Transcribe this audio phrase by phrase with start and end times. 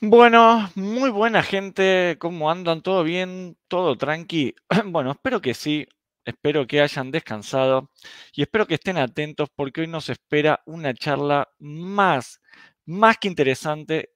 [0.00, 2.82] Bueno, muy buena gente, ¿cómo andan?
[2.82, 3.56] ¿Todo bien?
[3.68, 4.54] ¿Todo tranqui?
[4.86, 5.86] Bueno, espero que sí,
[6.24, 7.90] espero que hayan descansado
[8.32, 12.40] y espero que estén atentos porque hoy nos espera una charla más,
[12.86, 14.10] más que interesante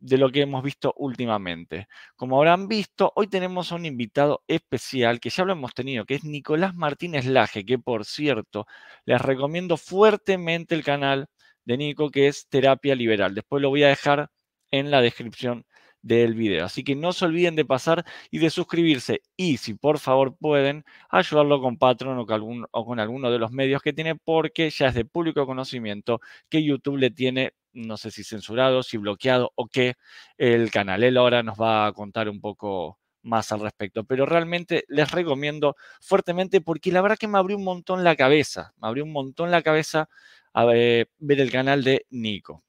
[0.00, 1.88] de lo que hemos visto últimamente.
[2.16, 6.16] Como habrán visto, hoy tenemos a un invitado especial que ya lo hemos tenido, que
[6.16, 8.66] es Nicolás Martínez Laje, que por cierto,
[9.06, 11.28] les recomiendo fuertemente el canal
[11.64, 13.34] de Nico, que es Terapia Liberal.
[13.34, 14.30] Después lo voy a dejar
[14.70, 15.66] en la descripción
[16.02, 16.64] del video.
[16.64, 19.22] Así que no se olviden de pasar y de suscribirse.
[19.36, 23.50] Y si por favor pueden, ayudarlo con Patreon o con, o con alguno de los
[23.52, 28.10] medios que tiene, porque ya es de público conocimiento que YouTube le tiene no sé
[28.10, 29.94] si censurado, si bloqueado o qué,
[30.36, 31.02] el canal.
[31.04, 35.76] Él ahora nos va a contar un poco más al respecto, pero realmente les recomiendo
[36.00, 39.50] fuertemente porque la verdad que me abrió un montón la cabeza, me abrió un montón
[39.50, 40.08] la cabeza
[40.52, 42.64] a ver, el canal de Nico.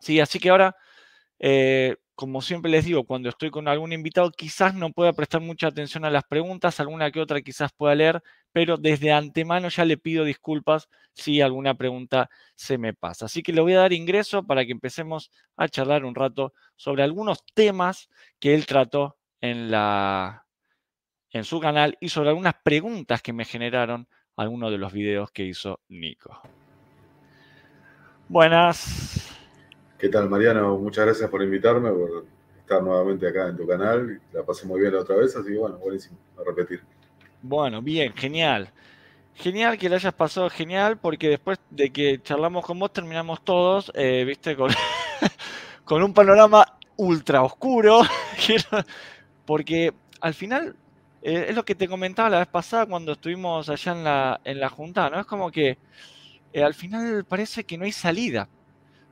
[0.00, 0.76] Sí, así que ahora
[1.38, 5.68] eh, como siempre les digo, cuando estoy con algún invitado, quizás no pueda prestar mucha
[5.68, 9.98] atención a las preguntas, alguna que otra quizás pueda leer, pero desde antemano ya le
[9.98, 13.26] pido disculpas si alguna pregunta se me pasa.
[13.26, 17.02] Así que le voy a dar ingreso para que empecemos a charlar un rato sobre
[17.02, 18.08] algunos temas
[18.40, 19.70] que él trató en,
[21.44, 25.80] su canal y sobre algunas preguntas que me generaron algunos de los videos que hizo
[25.88, 26.40] Nico.
[28.28, 29.25] Buenas.
[29.98, 30.76] ¿Qué tal, Mariano?
[30.76, 32.26] Muchas gracias por invitarme, por
[32.58, 34.20] estar nuevamente acá en tu canal.
[34.30, 36.82] La pasé muy bien la otra vez, así que bueno, buenísimo, a repetir.
[37.40, 38.70] Bueno, bien, genial.
[39.34, 43.90] Genial que le hayas pasado genial, porque después de que charlamos con vos terminamos todos,
[43.94, 44.70] eh, viste, con,
[45.84, 48.02] con un panorama ultra oscuro,
[49.46, 50.76] porque al final
[51.22, 54.60] eh, es lo que te comentaba la vez pasada cuando estuvimos allá en la, en
[54.60, 55.20] la junta, ¿no?
[55.20, 55.78] Es como que
[56.52, 58.46] eh, al final parece que no hay salida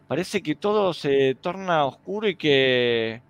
[0.07, 3.23] parece que todo se torna oscuro y que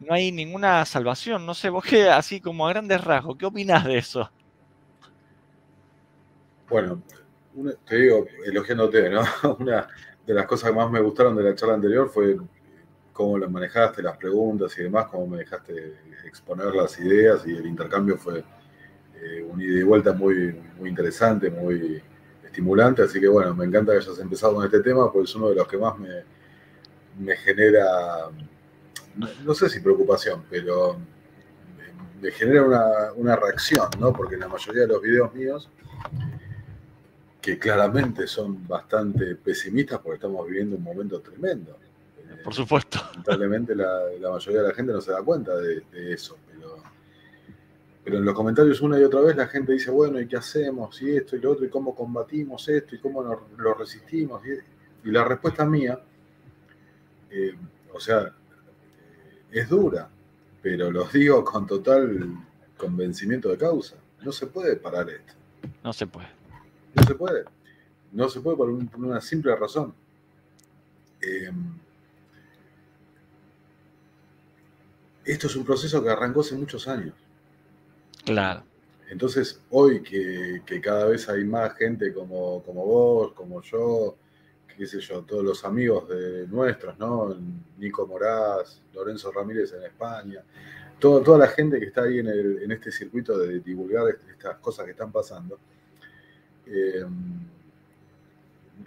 [0.00, 1.46] no hay ninguna salvación.
[1.46, 4.30] No sé, vos qué, así como a grandes rasgos, ¿qué opinás de eso?
[6.68, 7.02] Bueno,
[7.86, 9.22] te digo, elogiándote, ¿no?
[9.58, 9.88] Una
[10.26, 12.36] de las cosas que más me gustaron de la charla anterior fue
[13.12, 17.66] cómo lo manejaste, las preguntas y demás, cómo me dejaste exponer las ideas y el
[17.66, 18.42] intercambio fue
[19.20, 22.02] eh, un ida y vuelta muy, muy interesante, muy,
[22.52, 25.48] estimulante, así que bueno, me encanta que hayas empezado con este tema, porque es uno
[25.48, 26.22] de los que más me,
[27.18, 28.28] me genera,
[29.16, 30.98] no, sé si preocupación, pero
[32.20, 34.12] me, genera una, una, reacción, ¿no?
[34.12, 35.70] Porque la mayoría de los videos míos,
[37.40, 41.78] que claramente son bastante pesimistas porque estamos viviendo un momento tremendo.
[42.44, 42.98] Por supuesto.
[43.12, 46.36] Lamentablemente la, la mayoría de la gente no se da cuenta de, de eso,
[48.04, 51.00] pero en los comentarios una y otra vez la gente dice, bueno, ¿y qué hacemos?
[51.02, 54.42] Y esto y lo otro, y cómo combatimos esto, y cómo nos, lo resistimos.
[54.46, 56.00] Y, la respuesta mía,
[57.30, 57.54] eh,
[57.92, 58.32] o sea,
[59.50, 60.08] es dura,
[60.62, 62.36] pero los digo con total
[62.76, 63.96] convencimiento de causa.
[64.22, 65.34] No se puede parar esto.
[65.82, 66.28] No se puede.
[66.94, 67.44] No se puede.
[68.12, 69.94] No se puede por, una simple razón.
[71.20, 71.50] Eh,
[75.24, 77.14] esto es un proceso que arrancó hace muchos años.
[78.24, 78.62] Claro.
[79.08, 84.16] Entonces, hoy que, cada vez hay más gente como, como vos, como yo,
[84.76, 87.36] qué sé yo, todos los amigos de nuestros, ¿no?
[87.78, 90.42] Nico Moraz, Lorenzo Ramírez en España,
[90.98, 95.12] toda la gente que está ahí en, este circuito de divulgar estas cosas que están
[95.12, 95.58] pasando.
[96.66, 97.04] Eh,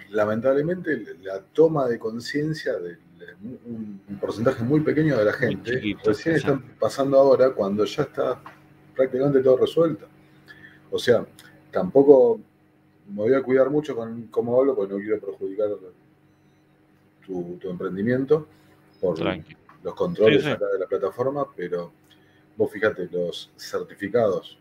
[0.09, 2.97] lamentablemente la toma de conciencia de
[3.67, 8.41] un, porcentaje muy pequeño de la gente recién están pasando ahora cuando ya está
[8.95, 10.07] prácticamente todo resuelto.
[10.91, 11.25] O sea,
[11.71, 12.39] tampoco
[13.09, 15.69] me voy a cuidar mucho con cómo hablo porque no quiero perjudicar
[17.25, 18.47] tu, emprendimiento
[18.99, 19.19] por
[19.83, 21.91] los controles acá de la plataforma, pero
[22.55, 24.57] vos fíjate, los certificados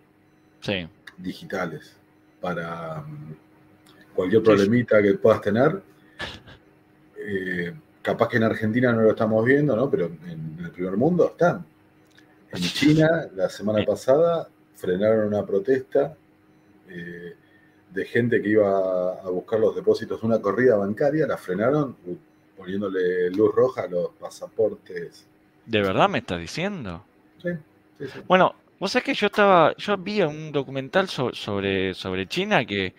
[1.19, 1.97] digitales
[2.41, 3.35] para mm,
[4.15, 5.81] cualquier problemita que puedas tener,
[7.19, 9.91] eh, capaz que en Argentina no lo estamos viendo, ¿no?
[9.91, 11.65] pero en el primer mundo están.
[12.55, 16.17] En China, la semana pasada, frenaron una protesta
[16.89, 17.35] eh,
[17.91, 21.97] de gente que iba a buscar los depósitos de una corrida bancaria, la frenaron
[22.57, 25.27] poniéndole luz roja a los pasaportes.
[25.67, 27.05] ¿De verdad me estás diciendo?
[27.43, 27.51] Sí,
[27.99, 28.21] sí, sí.
[28.29, 32.95] Bueno, vos sabés que yo estaba, yo vi un documental sobre, sobre China que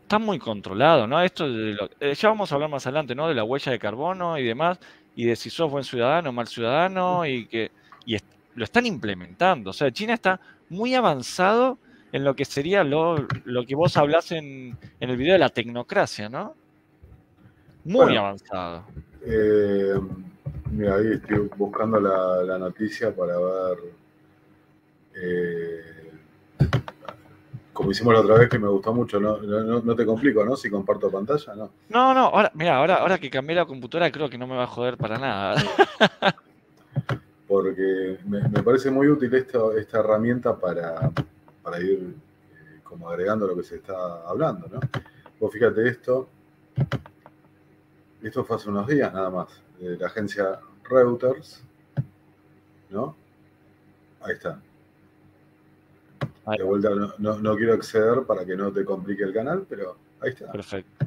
[0.00, 1.20] está muy controlado, ¿no?
[1.20, 3.28] Esto de eh, ya vamos a hablar más adelante, ¿no?
[3.28, 4.78] De la huella de carbono y demás,
[5.14, 7.70] y de si sos buen ciudadano o mal ciudadano, y que
[8.06, 8.16] y
[8.54, 9.70] lo están implementando.
[9.70, 11.78] O sea, China está muy avanzado
[12.12, 13.26] en lo que sería lo,
[13.66, 16.54] que vos hablás en, el video de la tecnocracia, ¿no?
[17.84, 18.84] Muy avanzado.
[19.26, 19.98] Eh,
[20.74, 23.78] Mira, ahí estoy buscando la, noticia para ver.
[25.14, 26.10] Eh,
[27.72, 30.56] como hicimos la otra vez, que me gustó mucho, no, no, te complico, ¿no?
[30.56, 31.70] Si comparto pantalla, ¿no?
[31.88, 34.64] No, no, ahora, mira, ahora, ahora que cambié la computadora creo que no me va
[34.64, 35.62] a joder para nada.
[37.46, 41.10] Porque me, parece muy útil esta, esta herramienta para,
[41.62, 42.14] para ir
[42.54, 44.80] eh, como agregando lo que se está hablando, ¿no?
[45.38, 46.28] Vos fíjate esto,
[48.22, 49.48] esto fue hace unos días nada más,
[49.78, 50.58] de la agencia
[50.88, 51.62] Reuters,
[52.90, 53.16] ¿no?
[54.22, 54.58] Ahí está.
[56.46, 60.50] de vuelta, no, quiero acceder para que no te complique el canal, pero ahí está.
[60.50, 61.06] Perfecto.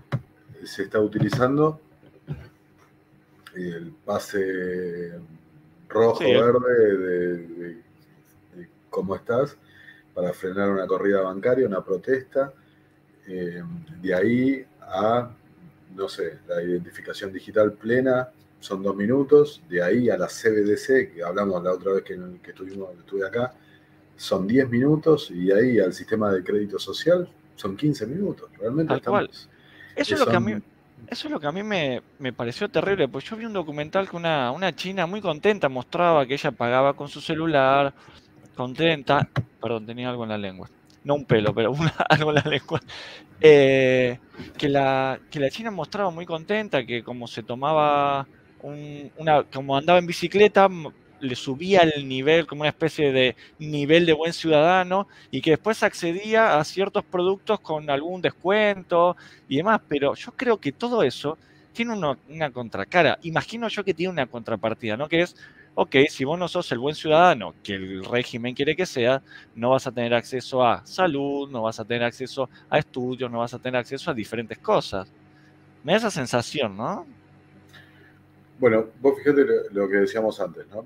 [0.63, 1.80] Se está utilizando
[3.56, 5.19] el pase
[5.88, 7.78] rojo-verde de,
[8.89, 9.57] cómo estás
[10.13, 12.54] para frenar una corrida bancaria, una protesta.
[13.28, 13.62] Eh,
[14.01, 15.30] de ahí a
[15.98, 18.30] no sé, la identificación digital plena
[18.60, 22.13] son dos minutos, de ahí a la CBDC, que hablamos la otra vez que,
[22.50, 23.54] estuvimos, estuve acá,
[24.16, 28.50] son 10 minutos, y de ahí al sistema de crédito social son 15 minutos.
[28.60, 29.50] Realmente estamos,
[29.95, 30.62] Eso es lo que a mí,
[31.06, 32.02] eso es lo que a mí me,
[32.34, 36.34] pareció terrible, pues yo vi un documental que una, una china muy contenta mostraba que
[36.34, 37.94] ella pagaba con su celular,
[38.56, 39.28] contenta,
[39.62, 40.70] perdón, tenía algo en la lengua,
[41.04, 41.74] no un pelo, pero
[42.10, 42.82] algo en la lengua,
[43.40, 44.20] eh,
[44.58, 48.28] que, la, que la China mostraba muy contenta, que como se tomaba
[48.62, 50.68] una, como andaba en bicicleta,
[51.19, 55.84] le subía el nivel como una especie de nivel de buen ciudadano y que después
[55.84, 59.16] accedía a ciertos productos con algún descuento
[59.48, 59.81] y demás.
[59.88, 61.38] Pero yo creo que todo eso
[61.74, 63.19] tiene una, una contracara.
[63.24, 65.08] Imagino yo que tiene una contrapartida, ¿no?
[65.08, 65.36] Que es
[65.80, 69.22] ok, si vos no sos el buen ciudadano que el régimen quiere que sea,
[69.54, 73.40] no vas a tener acceso a salud, no vas a tener acceso a estudios, no
[73.40, 75.08] vas a tener acceso a diferentes cosas.
[75.84, 77.06] Me da esa sensación, ¿no?
[78.58, 80.84] Bueno, vos fíjate lo que decíamos antes, ¿no?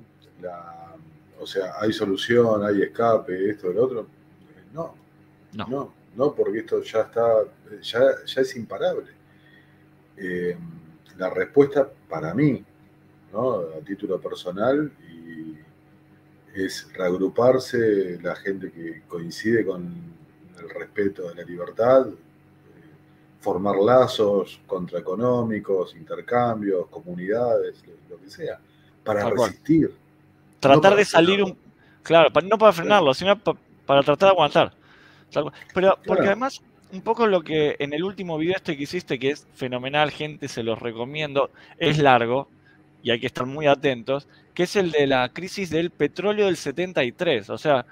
[1.40, 4.08] O sea, hay solución, hay escape, esto, lo otro.
[4.74, 4.96] No,
[5.54, 7.44] no, no, no porque esto ya está,
[7.82, 9.12] ya, ya es imparable.
[10.18, 10.58] Eh,
[11.18, 12.64] la respuesta para mí,
[13.34, 15.58] a título personal y
[16.54, 19.94] es reagruparse la gente que coincide con
[20.60, 22.08] el respeto de la libertad,
[23.40, 28.60] formar lazos contraeconómicos, intercambios, comunidades, lo que sea,
[29.04, 29.96] para resistir.
[30.62, 31.58] Tratar de salir un...
[32.04, 34.72] Claro, no para frenarlo, sino para tratar de aguantar.
[35.74, 36.62] Pero porque además
[36.92, 40.48] un poco lo que en el último video este que hiciste, que es fenomenal, gente,
[40.48, 42.48] se los recomiendo, es largo,
[43.04, 46.58] y hay que estar muy atentos, que es el de la crisis del petróleo del
[46.58, 47.50] 73.
[47.50, 47.86] O sea,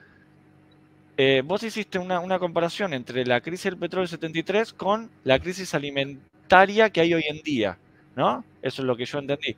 [1.18, 5.74] eh, vos hiciste una, comparación entre la crisis del petróleo del 73 con la crisis
[5.74, 7.78] alimentaria que hay hoy en día,
[8.16, 8.44] ¿no?
[8.62, 9.56] Eso es lo que yo entendí.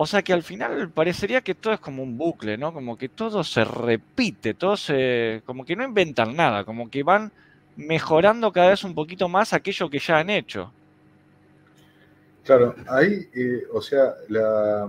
[0.00, 2.72] O sea que al final parecería que todo es como un bucle, ¿no?
[2.72, 5.42] Como que todo se repite, todo se.
[5.44, 7.32] como que no inventan nada, como que van
[7.76, 10.72] mejorando cada vez un poquito más aquello que ya han hecho.
[12.44, 14.88] Claro, ahí, eh, o sea, la,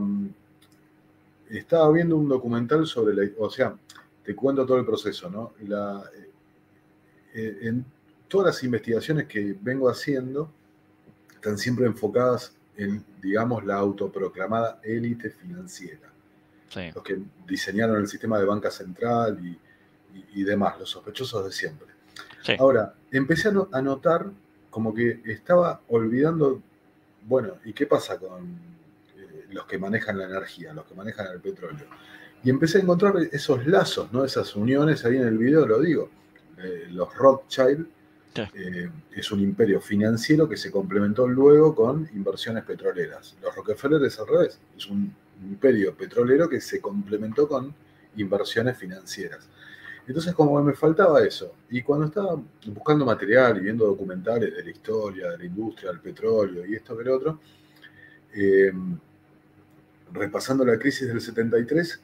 [1.49, 3.75] estaba viendo un documental sobre la, o sea,
[4.23, 5.53] te cuento todo el proceso, ¿no?
[7.33, 7.83] Eh, en
[8.27, 10.51] todas las investigaciones que vengo haciendo
[11.33, 16.09] están siempre enfocadas en, digamos, la autoproclamada élite financiera.
[16.93, 19.39] Los que diseñaron el sistema de banca central
[20.33, 21.87] y, demás, los sospechosos de siempre.
[22.57, 24.27] Ahora, empecé a notar
[24.69, 26.61] como que estaba olvidando
[27.29, 28.43] bueno, ¿y qué pasa con
[29.17, 31.85] eh, los que manejan la energía, los que manejan el petróleo?
[32.43, 34.23] Y empecé a encontrar esos lazos, ¿no?
[34.23, 36.09] Esas uniones, ahí en el video lo digo.
[36.57, 37.87] Eh, los Rothschild
[38.35, 43.35] eh, es un imperio financiero que se complementó luego con inversiones petroleras.
[43.41, 47.73] Los Rockefeller es al revés, es un imperio petrolero que se complementó con
[48.17, 49.47] inversiones financieras.
[50.07, 54.69] Entonces como me faltaba eso, y cuando estaba buscando material y viendo documentales de la
[54.69, 57.39] historia, de la industria, del petróleo y esto que lo otro,
[58.33, 58.71] eh,
[60.11, 62.01] repasando la crisis del 73,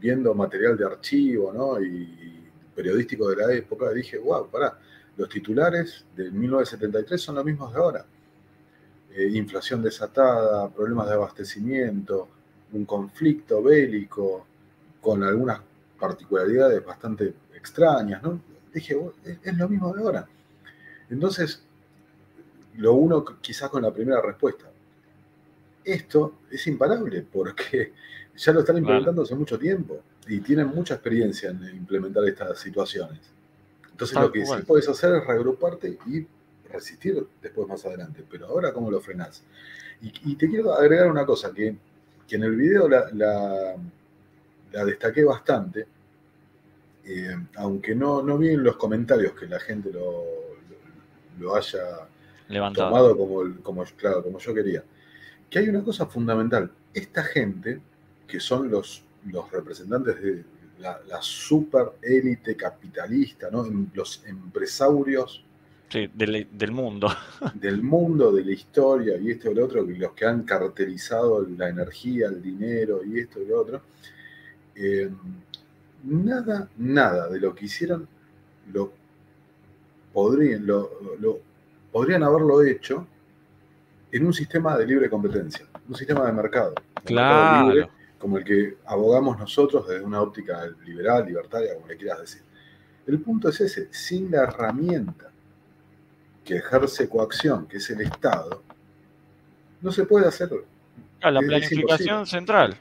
[0.00, 2.44] viendo material de archivo y,
[2.74, 4.78] periodístico de la época, dije, wow, pará,
[5.18, 8.06] los titulares de 1973 son los mismos de ahora.
[9.12, 12.28] Eh, inflación desatada, problemas de abastecimiento,
[12.72, 14.46] un conflicto bélico
[15.00, 15.60] con algunas
[15.98, 18.40] particularidades bastante extrañas, ¿no?
[18.72, 18.96] Dije,
[19.42, 20.28] es lo mismo de ahora.
[21.10, 21.64] Entonces,
[22.76, 24.70] lo uno quizás con la primera respuesta.
[25.82, 27.92] Esto es imparable porque
[28.36, 33.37] ya lo están implementando hace mucho tiempo y tienen mucha experiencia en implementar estas situaciones.
[33.98, 36.26] Entonces lo que sí puedes hacer es reagruparte y
[36.72, 38.24] resistir después más adelante.
[38.30, 39.42] Pero ahora, ¿cómo lo frenás?
[40.00, 41.76] Y, y, te quiero agregar una cosa, que
[42.28, 43.74] que en el video la,
[44.84, 45.86] destaqué bastante,
[47.04, 50.24] eh, aunque no, no vi en los comentarios que la gente lo,
[51.38, 52.06] lo, haya
[52.48, 52.88] Levantado.
[52.90, 54.84] tomado como, como, claro, como yo quería.
[55.48, 56.70] Que hay una cosa fundamental.
[56.92, 57.80] Esta gente,
[58.26, 60.44] que son los, los representantes de
[60.78, 63.66] la, super élite capitalista, ¿no?
[63.94, 65.44] los empresarios
[65.90, 67.08] Sí, del, mundo.
[67.54, 71.70] Del mundo, de la historia y esto y lo otro, los que han caracterizado la
[71.70, 73.80] energía, el dinero y esto y lo otro.
[74.74, 75.10] Eh,
[76.04, 78.06] nada, nada de lo que hicieron
[78.70, 78.92] lo
[80.12, 80.90] podrían, lo,
[81.90, 83.06] podrían haberlo hecho
[84.12, 86.74] en un sistema de libre competencia, un sistema de mercado.
[87.04, 87.88] Claro.
[88.18, 92.42] Como el que abogamos nosotros desde una óptica liberal, libertaria, como le quieras decir.
[93.06, 95.30] El punto es ese, sin la herramienta
[96.44, 98.62] que ejerce coacción, que es el Estado,
[99.80, 100.50] no se puede hacer.
[101.20, 102.76] Ah, la planificación central.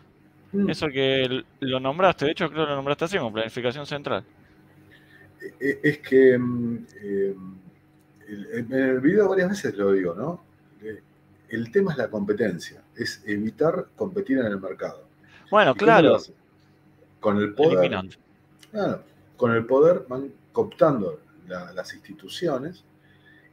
[0.52, 0.70] Mm.
[0.70, 4.24] Eso que lo nombraste, de hecho creo que lo nombraste así como planificación central.
[5.42, 7.36] E, e, es que mm, eh,
[8.28, 10.44] en el video varias veces lo digo, ¿no?
[10.82, 11.02] Eh,
[11.50, 15.07] el tema es la competencia, es evitar competir en el mercado.
[15.50, 16.18] Bueno, claro.
[17.20, 18.18] Con el poder.
[19.36, 22.84] con el poder van cooptando las instituciones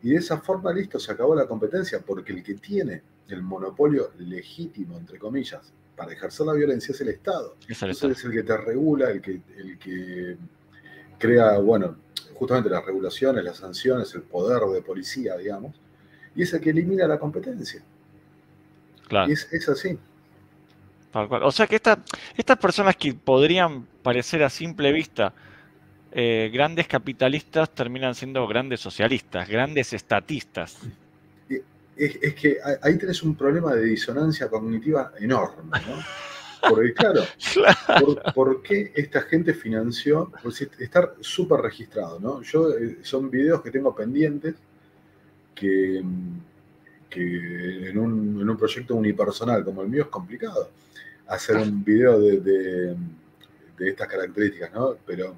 [0.02, 4.10] y de esa forma, listo, se acabó la competencia, porque el que tiene el monopolio
[4.18, 7.56] legítimo, entre comillas, para ejercer la violencia es el Estado.
[7.66, 10.36] Es el, es el que te regula, el que, el que
[11.18, 11.96] crea, bueno,
[12.34, 15.74] justamente las regulaciones, las sanciones, el poder de policía, digamos,
[16.34, 17.82] y es el que elimina la competencia.
[19.08, 19.30] Claro.
[19.30, 19.98] Y es, así.
[21.14, 25.32] O sea que estas personas que podrían parecer a simple vista
[26.16, 30.78] eh, grandes capitalistas terminan siendo grandes socialistas, grandes estatistas.
[31.96, 36.02] Es, que ahí tenés un problema de disonancia cognitiva enorme, ¿no?
[36.68, 37.22] Porque claro,
[38.34, 40.30] ¿por, qué esta gente financió?
[40.78, 42.42] estar súper registrado, ¿no?
[42.42, 44.54] Yo, eh, son videos que tengo pendientes
[45.54, 50.70] que, en, un, proyecto unipersonal como el mío es complicado
[51.26, 52.96] hacer un video de,
[53.78, 54.96] de estas características, ¿no?
[55.06, 55.36] Pero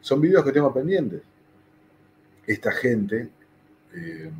[0.00, 1.22] son videos que tengo pendientes.
[2.46, 3.28] Esta gente,
[3.94, 4.30] eh,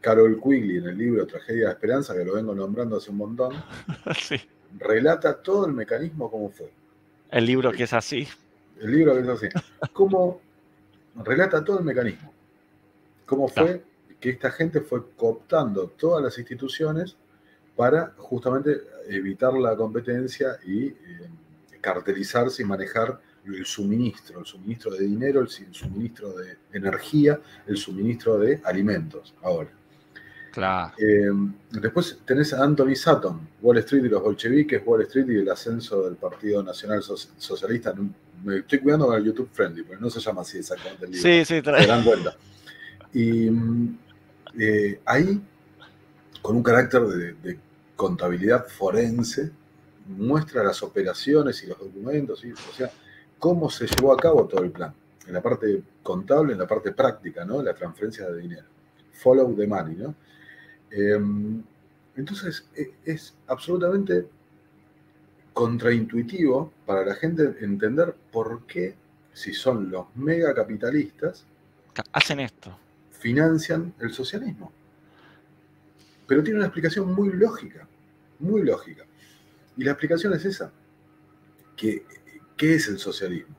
[0.00, 3.52] Carol Quigley en el libro Tragedia de Esperanza, que lo vengo nombrando hace un montón,
[4.78, 6.72] relata todo el mecanismo como fue.
[7.30, 8.26] El libro que es así.
[8.80, 9.48] El libro que es así.
[9.92, 10.40] Cómo
[11.14, 12.32] relata todo el mecanismo.
[13.26, 13.84] Cómo fue
[14.18, 17.16] que esta gente fue cooptando todas las instituciones
[17.76, 18.82] para justamente
[19.16, 20.96] evitar la competencia y eh,
[21.80, 28.38] cartelizarse y manejar el suministro, el suministro de dinero, el suministro de energía, el suministro
[28.38, 29.70] de alimentos ahora.
[30.52, 30.92] Claro.
[30.98, 31.30] Eh,
[31.70, 36.02] después tenés a Anthony Sutton, Wall Street y los bolcheviques, Wall Street y el ascenso
[36.04, 37.94] del Partido Nacional Socialista.
[38.42, 41.22] Me estoy cuidando con el YouTube Friendly, pero no se llama así exactamente el libro.
[41.22, 42.36] Sí, sí, Se dan cuenta.
[43.12, 43.48] Y
[44.58, 45.40] eh, ahí,
[46.42, 47.58] con un carácter de, de,
[48.00, 49.50] contabilidad forense,
[50.06, 52.50] muestra las operaciones y los documentos, ¿sí?
[52.50, 52.90] o sea,
[53.38, 54.94] cómo se llevó a cabo todo el plan,
[55.26, 57.62] en la parte contable, en la parte práctica, ¿no?
[57.62, 58.66] La transferencia de dinero.
[59.12, 60.14] Follow the money, ¿no?
[60.90, 61.62] Em,
[62.16, 64.26] entonces, e, es absolutamente
[65.52, 68.96] contraintuitivo para la gente entender por qué,
[69.34, 71.44] si son los megacapitalistas,
[72.12, 72.78] hacen esto.
[73.10, 74.72] Financian el socialismo.
[76.26, 77.88] Pero tiene una explicación muy lógica,
[78.40, 79.04] muy lógica.
[79.76, 80.72] Y la explicación es esa,
[81.76, 82.04] que
[82.60, 83.56] ¿Qué es el socialismo?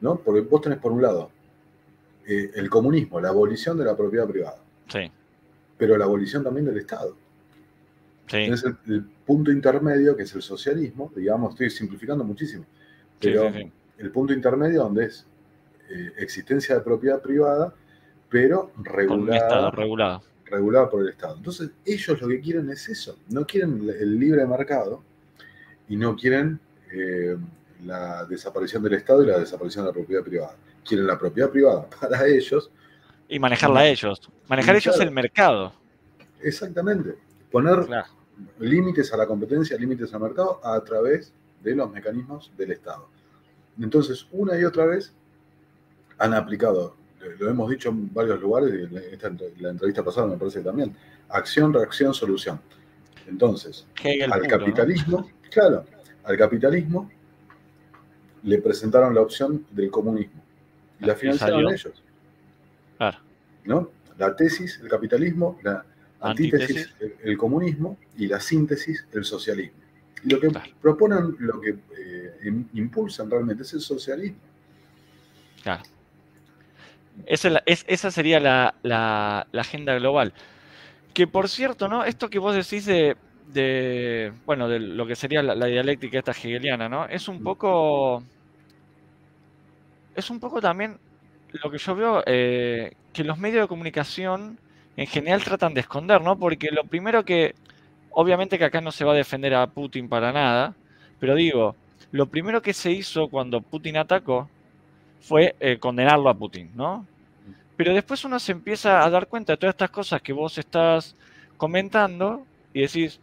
[0.00, 0.16] ¿No?
[0.16, 1.30] Porque vos tenés por un lado
[2.26, 4.60] eh, el comunismo, la abolición de la propiedad privada.
[4.88, 5.08] Sí.
[5.76, 7.16] Pero la abolición también del Estado.
[8.26, 8.38] Sí.
[8.38, 12.64] Es el, punto intermedio, que es el socialismo, digamos, estoy simplificando muchísimo,
[13.20, 13.52] pero
[13.98, 15.24] el punto intermedio donde es
[15.90, 17.72] eh, existencia de propiedad privada,
[18.28, 20.22] pero regulada, regulado.
[20.50, 21.36] Regulada por el Estado.
[21.36, 25.02] Entonces, ellos lo que quieren es eso, no quieren el libre mercado
[25.88, 26.60] y no quieren
[26.92, 27.36] eh,
[27.84, 30.56] la desaparición del Estado y la desaparición de la propiedad privada.
[30.84, 32.70] Quieren la propiedad privada para ellos.
[33.28, 34.30] Y manejarla ellos.
[34.48, 35.72] Manejar ellos el mercado.
[36.42, 37.16] Exactamente.
[37.50, 37.86] Poner
[38.58, 43.08] límites a la competencia, límites al mercado a través de los mecanismos del Estado.
[43.80, 45.12] Entonces, una y otra vez
[46.18, 46.96] han aplicado,
[47.38, 50.94] lo hemos dicho en varios lugares, y la entrevista pasada me parece también,
[51.28, 52.60] acción, reacción, solución.
[53.26, 53.86] Entonces,
[54.30, 55.84] al capitalismo, claro,
[56.24, 57.10] al capitalismo
[58.42, 60.42] le presentaron la opción del comunismo
[61.00, 62.02] y la financiaron ellos.
[62.96, 63.18] Claro.
[63.64, 63.90] ¿No?
[64.16, 65.84] La tesis, el capitalismo, la,
[66.20, 69.78] Antítesis, El, comunismo y la síntesis, el socialismo.
[70.24, 74.38] Y lo que proponen, lo que eh, impulsan realmente es el socialismo.
[75.62, 75.82] Claro.
[77.26, 80.32] Esa, esa sería la, agenda global.
[81.14, 82.04] Que por cierto, ¿no?
[82.04, 87.06] Esto que vos decís de, bueno, de lo que sería la, dialéctica esta hegeliana, ¿no?
[87.06, 87.44] Es un mm.
[87.44, 88.22] poco,
[90.14, 90.98] es un poco también
[91.52, 94.58] lo que yo veo, eh, que los medios de comunicación
[94.96, 96.38] en general tratan de esconder, ¿no?
[96.38, 97.54] Porque lo primero que,
[98.10, 100.74] obviamente que acá no se va a defender a Putin para nada,
[101.20, 101.76] pero digo,
[102.10, 104.48] lo primero que se hizo cuando Putin atacó
[105.20, 107.06] fue eh, condenarlo a Putin, ¿no?
[107.76, 111.14] Pero después uno se empieza a dar cuenta de todas estas cosas que vos estás
[111.56, 113.20] comentando y decís,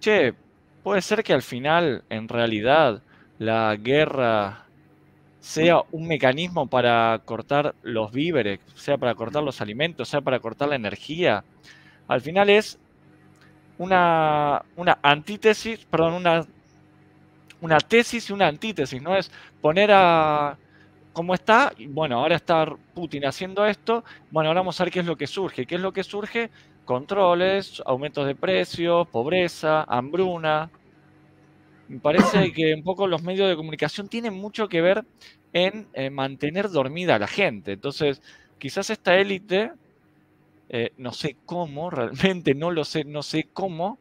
[0.00, 0.34] che,
[0.82, 3.02] puede ser que al final, en realidad,
[3.38, 4.64] la guerra
[5.40, 10.68] sea un mecanismo para cortar los víveres, sea para cortar los alimentos, sea para cortar
[10.68, 11.44] la energía.
[12.08, 12.78] Al final es
[13.78, 16.46] una, una antítesis, perdón, una,
[17.60, 19.16] una tesis y una antítesis, ¿no?
[19.16, 19.30] Es
[19.60, 20.58] poner a
[21.12, 25.06] cómo está, bueno, ahora está Putin haciendo esto, bueno, ahora vamos a ver qué es
[25.06, 25.66] lo que surge.
[25.66, 26.50] ¿Qué es lo que surge?
[26.84, 30.70] Controles, aumentos de precios, pobreza, hambruna,
[31.90, 35.04] me parece que un poco los medios de comunicación tienen mucho que ver
[35.52, 37.72] en eh, mantener dormida a la gente.
[37.72, 38.22] Entonces,
[38.58, 39.72] quizás esta élite,
[40.68, 43.98] eh, no sé cómo, realmente no lo sé, no sé cómo,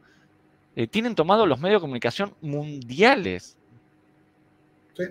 [0.75, 3.58] eh, tienen tomado los medios de comunicación mundiales.
[4.94, 5.06] Sí,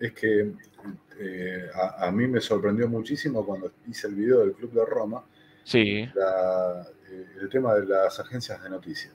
[0.00, 0.52] es que
[1.74, 5.24] a, mí me sorprendió muchísimo cuando hice el video del Club de Roma.
[5.64, 6.08] Sí.
[7.40, 9.12] el tema de las agencias de noticias.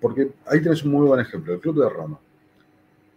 [0.00, 2.18] Porque ahí tienes un muy buen ejemplo, el Club de Roma.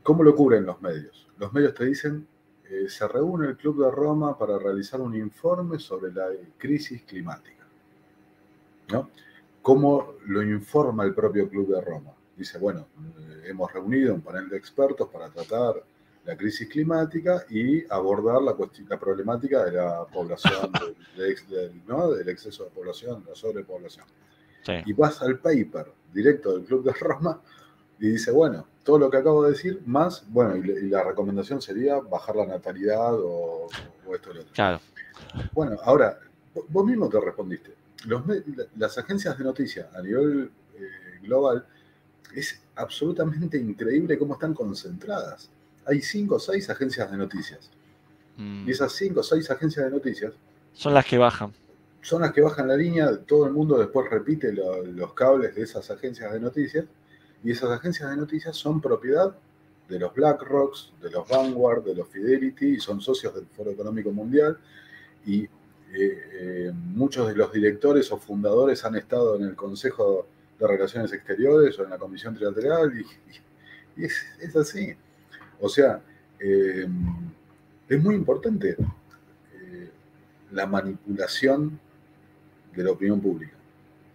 [0.04, 1.28] ¿Cómo lo cubren los medios?
[1.40, 2.28] Los medios te dicen,
[2.70, 7.66] eh, se reúne el Club de Roma para realizar un informe sobre la crisis climática.
[8.90, 9.10] ¿no?
[9.62, 12.12] ¿Cómo lo informa el propio Club de Roma?
[12.38, 12.88] Dice, bueno,
[13.20, 15.84] eh, hemos reunido un panel de expertos para tratar
[16.26, 18.56] la crisis climática y abordar la,
[18.90, 20.72] la problemática de la población,
[21.18, 24.06] del exceso de población, la sobrepoblación.
[24.86, 27.40] Y vas al paper directo del Club de Roma
[28.00, 32.00] y dice, bueno, todo lo que acabo de decir, más, bueno, y, la recomendación sería
[32.00, 33.68] bajar la natalidad o,
[34.14, 34.54] esto o lo otro.
[34.54, 34.80] Claro.
[35.54, 36.20] Bueno, ahora,
[36.70, 37.76] vos mismo te respondiste.
[38.78, 41.66] las agencias de noticias a nivel eh, global
[42.34, 45.50] es absolutamente increíble cómo están concentradas.
[45.86, 47.70] Hay cinco o seis agencias de noticias.
[48.38, 48.68] Mm.
[48.68, 50.34] Y esas cinco o seis agencias de noticias
[50.74, 51.54] son las que bajan
[52.06, 55.90] son las que bajan la línea, todo el mundo después repite los cables de esas
[55.90, 56.86] agencias de noticias,
[57.44, 59.36] y esas agencias de noticias son propiedad
[59.90, 64.12] de los BlackRocks, de los Vanguard, de los Fidelity, y son socios del Foro Económico
[64.12, 64.56] Mundial,
[65.26, 65.50] y eh,
[65.94, 70.28] eh, muchos de los directores o fundadores han estado en el Consejo
[70.60, 72.94] de Relaciones Exteriores o en la Comisión Trilateral,
[73.98, 74.96] y, es, así.
[75.60, 76.02] O sea,
[76.40, 76.88] eh,
[77.88, 78.76] es muy importante
[80.52, 81.80] la manipulación
[82.74, 83.54] de la opinión pública.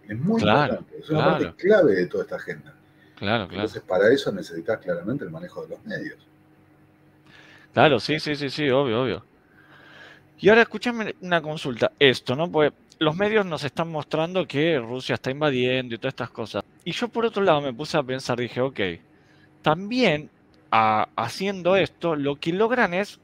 [0.07, 2.73] Es muy importante, es una parte clave de toda esta agenda.
[3.15, 3.63] Claro, claro.
[3.63, 6.17] Entonces, para eso necesitas claramente el manejo de los medios.
[7.73, 9.25] Claro, sí, sí, sí, sí, obvio, obvio.
[10.39, 11.91] Y ahora escúchame una consulta.
[11.99, 12.51] Esto, ¿no?
[12.51, 16.63] Pues los medios nos están mostrando que Rusia está invadiendo y todas estas cosas.
[16.83, 18.79] Y yo por otro lado me puse a pensar, dije, ok,
[19.61, 20.29] también
[20.71, 23.19] haciendo esto, lo que logran es,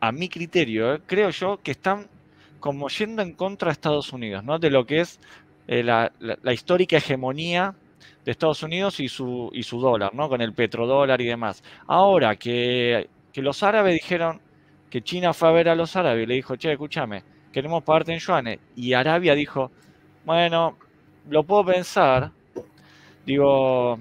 [0.00, 2.06] a mi criterio, eh, creo yo, que están
[2.60, 4.58] como yendo en contra de Estados Unidos, ¿no?
[4.58, 5.20] De lo que es
[5.66, 6.12] eh, la,
[6.52, 7.74] histórica hegemonía
[8.24, 10.28] de Estados Unidos y su, y su dólar, ¿no?
[10.28, 11.62] Con el petrodólar y demás.
[11.86, 14.40] Ahora que, los árabes dijeron
[14.90, 17.22] que China fue a ver a los árabes y le dijo, che, escúchame,
[17.52, 18.58] queremos pagarte en yuanes.
[18.74, 19.70] Y Arabia dijo,
[20.24, 20.76] bueno,
[21.28, 22.32] lo puedo pensar.
[23.24, 23.98] Digo,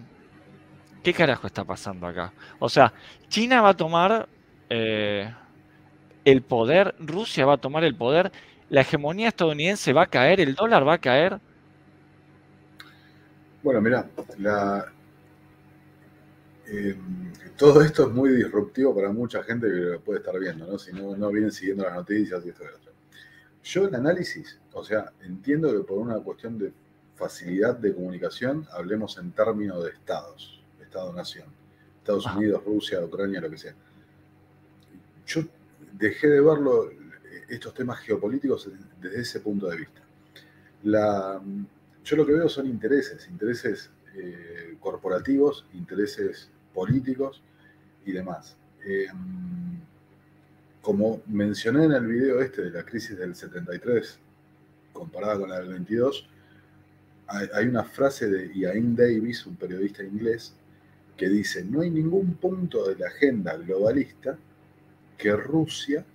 [1.08, 2.34] ¿qué carajo está pasando acá?
[2.60, 2.92] O sea,
[3.30, 4.28] China va a tomar
[4.70, 5.34] eh,
[6.26, 8.30] el poder, Rusia va a tomar el poder,
[8.70, 11.40] la hegemonía estadounidense va a caer, el dólar va a caer.
[13.64, 14.10] Bueno, mira,
[16.66, 20.78] em, todo esto es muy disruptivo para mucha gente que lo puede estar viendo, ¿no?
[20.78, 22.92] Si no, no vienen siguiendo las noticias y esto y otro.
[23.64, 26.74] Yo el análisis, o sea, entiendo que por una cuestión de
[27.16, 30.57] facilidad de comunicación hablemos en términos de estados,
[30.88, 31.48] Estado-nación,
[32.00, 33.76] Estados Unidos, Rusia, Ucrania, lo que sea.
[35.26, 35.42] Yo
[35.94, 36.90] dejé de verlo,
[37.50, 38.70] estos temas geopolíticos
[39.02, 40.02] desde ese punto de vista.
[40.84, 41.42] La,
[42.04, 47.42] yo lo que veo son intereses, intereses eh, corporativos, intereses políticos
[48.06, 48.56] y demás.
[48.86, 49.08] Eh,
[50.82, 54.20] como mencioné en el video este de la crisis del 73
[54.94, 56.30] comparada con la del 22,
[57.28, 60.54] hay, una frase de Ian Davis, un periodista inglés,
[61.18, 64.38] que dice, no hay ningún punto de la agenda globalista
[65.18, 66.06] que Rusia,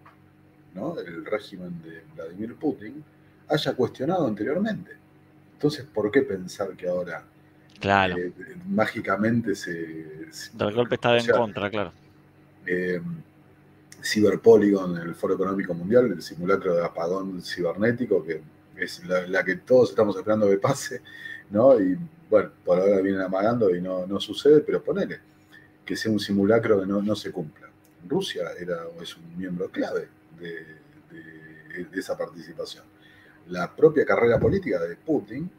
[0.74, 0.98] ¿no?
[0.98, 3.02] el régimen de Vladimir Putin,
[3.48, 4.92] haya cuestionado anteriormente.
[5.54, 7.24] Entonces, ¿por qué pensar que ahora
[7.80, 8.16] claro.
[8.16, 8.32] Eh,
[8.68, 9.72] mágicamente se...
[10.54, 11.92] Del golpe está en contra, claro.
[12.64, 13.00] Eh,
[14.02, 18.40] Cyberpolygon, el Foro Económico Mundial, el simulacro de apagón cibernético, que
[18.76, 21.02] es la, que todos estamos esperando que pase,
[21.50, 21.80] ¿no?
[21.80, 21.98] Y
[22.32, 25.20] bueno, por ahora vienen amagando y no, no sucede, pero ponele
[25.84, 27.68] que sea un simulacro que no, no se cumpla.
[28.08, 30.08] Rusia era, es un miembro clave
[30.40, 30.80] de,
[31.92, 32.84] esa participación.
[33.48, 35.50] La propia carrera política de Putin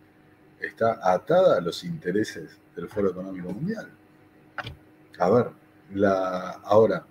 [0.59, 3.91] está atada a los intereses del Foro Económico Mundial.
[5.19, 5.49] A ver,
[5.93, 7.05] la, ahora,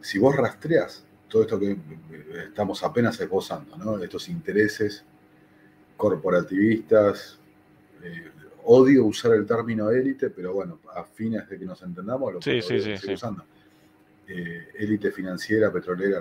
[0.00, 1.76] si vos rastreas todo esto que
[2.48, 4.02] estamos apenas esbozando, ¿no?
[4.02, 5.04] estos intereses
[5.98, 7.38] corporativistas,
[8.02, 8.30] eh,
[8.66, 12.60] odio usar el término élite, pero bueno, a fines de que nos entendamos, lo sí,
[12.62, 13.44] sí, sí, usando.
[14.28, 16.20] Eh, élite financiera, petrolera,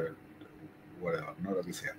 [1.41, 1.51] ¿no?
[1.51, 1.95] lo que sea.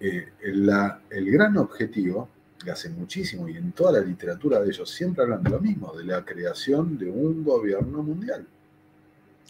[0.00, 2.28] Eh, el gran objetivo,
[2.62, 5.92] que hace muchísimo y en toda la literatura de ellos siempre hablan de lo mismo,
[5.96, 8.46] de la creación de un gobierno mundial.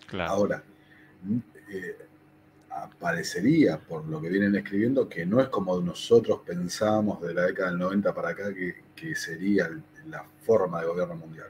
[0.07, 0.33] Claro.
[0.33, 0.62] Ahora,
[2.99, 7.71] parecería, por lo que vienen escribiendo, que no es como nosotros pensábamos de la década
[7.71, 9.71] del 90 para acá, que, sería
[10.09, 11.49] la forma de gobierno mundial.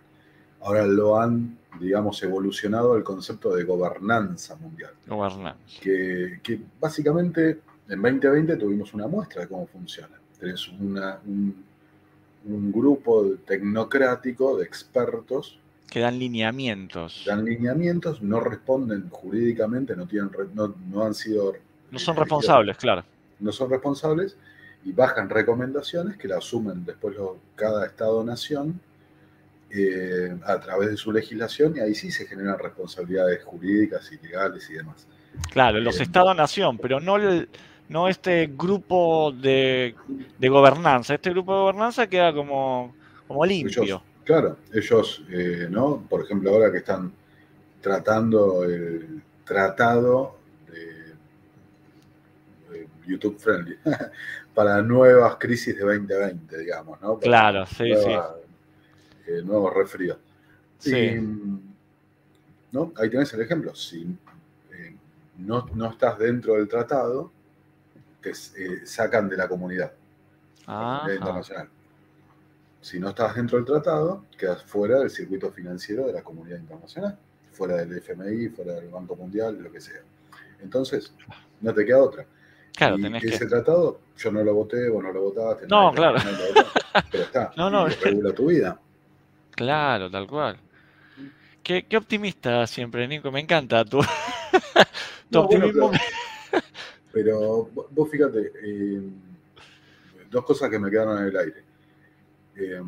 [0.61, 4.93] Ahora lo han, digamos, evolucionado al concepto de gobernanza mundial.
[5.07, 5.81] Gobernanza.
[5.81, 10.19] Que, básicamente en 2020 tuvimos una muestra de cómo funciona.
[10.39, 11.65] Tenés un,
[12.45, 17.25] un grupo tecnocrático de expertos que dan lineamientos.
[17.27, 21.55] Dan lineamientos, no responden jurídicamente, no, tienen, no, han sido...
[21.91, 23.05] No son responsables, claro.
[23.41, 24.37] No son responsables
[24.85, 27.17] y bajan recomendaciones que la asumen después
[27.57, 28.81] cada Estado-nación
[29.71, 34.69] eh, a través de su legislación y ahí sí se generan responsabilidades jurídicas y legales
[34.71, 35.07] y demás.
[35.51, 37.19] Claro, los eh, Estados-nación, pero no,
[37.89, 39.95] no este grupo de,
[40.41, 41.15] gobernanza.
[41.15, 42.95] Este grupo de gobernanza queda como,
[43.27, 44.03] como limpio.
[44.25, 46.05] Claro, ellos, eh, ¿no?
[46.09, 47.13] Por ejemplo, ahora que están
[47.81, 50.39] tratando el tratado
[50.71, 51.15] de,
[53.07, 53.79] YouTube Friendly
[54.59, 57.17] para nuevas crisis de 2020, digamos, ¿no?
[57.17, 58.11] claro, sí, sí.
[59.29, 59.73] Eh, nuevos.
[60.81, 61.15] Sí.
[62.73, 62.93] ¿no?
[62.97, 63.73] Ahí tenés el ejemplo.
[63.77, 64.03] Si
[64.73, 64.97] eh,
[65.37, 67.31] no, no, estás dentro del tratado,
[68.21, 68.35] te
[68.85, 69.93] sacan de la comunidad,
[70.67, 71.69] ah, internacional
[72.81, 77.17] si no estás dentro del tratado, quedas fuera del circuito financiero de la comunidad internacional,
[77.53, 80.01] fuera del FMI, fuera del Banco Mundial, lo que sea.
[80.61, 81.13] Entonces,
[81.61, 82.27] no te queda otra.
[82.79, 85.67] Claro, ese tratado, yo no lo voté, vos no lo votaste.
[85.67, 86.17] No, claro.
[87.11, 87.89] pero está, no, no.
[87.89, 88.81] regula tu vida.
[89.51, 90.57] Claro, tal cual.
[91.61, 93.99] Qué, optimista siempre, Nico, me encanta tu,
[95.35, 95.91] optimismo.
[97.13, 99.03] pero, vos fíjate, eh,
[100.31, 101.65] dos cosas que me quedaron en el aire.
[102.55, 102.81] Eh,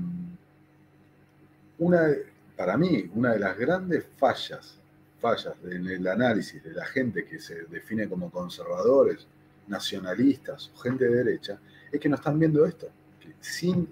[1.78, 2.10] una,
[2.56, 4.78] para mí, una de las grandes fallas,
[5.18, 9.26] fallas en el análisis de la gente que se define como conservadores,
[9.70, 11.58] nacionalistas o gente de derecha,
[11.90, 12.88] es que no están viendo esto.
[13.18, 13.88] Que sin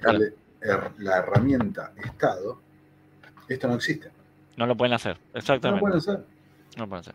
[0.99, 2.61] la herramienta Estado,
[3.49, 4.11] esto no existe.
[4.57, 5.71] No lo pueden hacer, exactamente.
[5.71, 6.25] No lo pueden hacer.
[6.77, 7.15] No lo pueden hacer.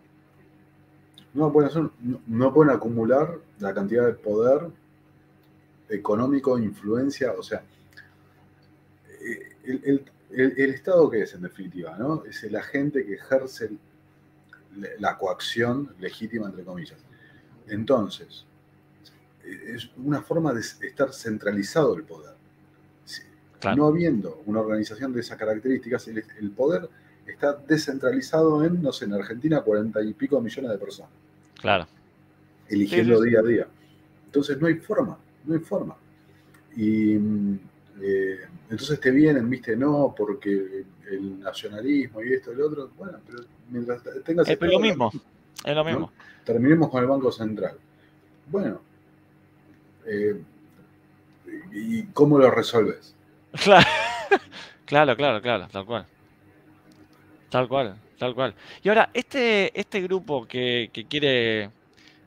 [1.34, 1.84] No pueden hacer,
[2.28, 4.69] no pueden acumular la cantidad de poder
[5.89, 7.63] económico, influencia, o sea,
[9.63, 10.06] el,
[10.73, 12.23] Estado que es en definitiva, ¿no?
[12.26, 13.71] Es el agente que ejerce
[14.99, 16.99] la coacción legítima, entre comillas.
[17.67, 18.45] Entonces,
[19.54, 22.34] es una forma de estar centralizado el poder.
[23.76, 26.89] No habiendo una organización de esas características, el, poder
[27.26, 31.12] está descentralizado en, no sé, en Argentina, cuarenta y pico millones de personas.
[31.62, 31.88] Claro.
[32.68, 33.68] Eligiendo día a día.
[34.26, 35.96] Entonces no hay forma, no hay forma.
[36.76, 37.60] Y mm,
[38.02, 38.39] eh,
[38.70, 42.89] entonces te vienen, viste, no, porque el nacionalismo y esto y lo otro.
[42.98, 44.50] Bueno, pero mientras tengas.
[44.50, 45.12] Es lo mismo,
[45.63, 46.12] es lo mismo.
[46.44, 47.78] Terminemos con el Banco Central.
[48.48, 48.82] Bueno,
[50.08, 50.42] eh,
[51.72, 53.16] ¿y cómo lo resolves?
[54.86, 56.06] Claro, claro, claro, tal cual.
[57.50, 58.54] Tal cual, tal cual.
[58.84, 61.72] Y ahora, este, este grupo que, quiere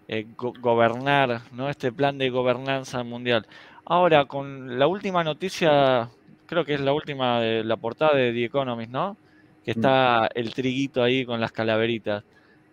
[0.08, 1.68] eh, gobernar, ¿no?
[1.68, 3.46] Este plan de gobernanza mundial.
[3.84, 6.08] Ahora, con la última noticia
[6.46, 9.16] creo que es la última de la portada de The Economist, ¿no?
[9.64, 9.78] Que mm.
[9.78, 12.24] está el triguito ahí con las calaveritas.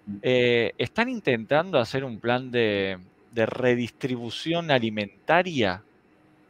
[0.05, 0.17] Mm.
[0.21, 2.97] Eh, ¿Están intentando hacer un plan de,
[3.35, 5.81] redistribución alimentaria?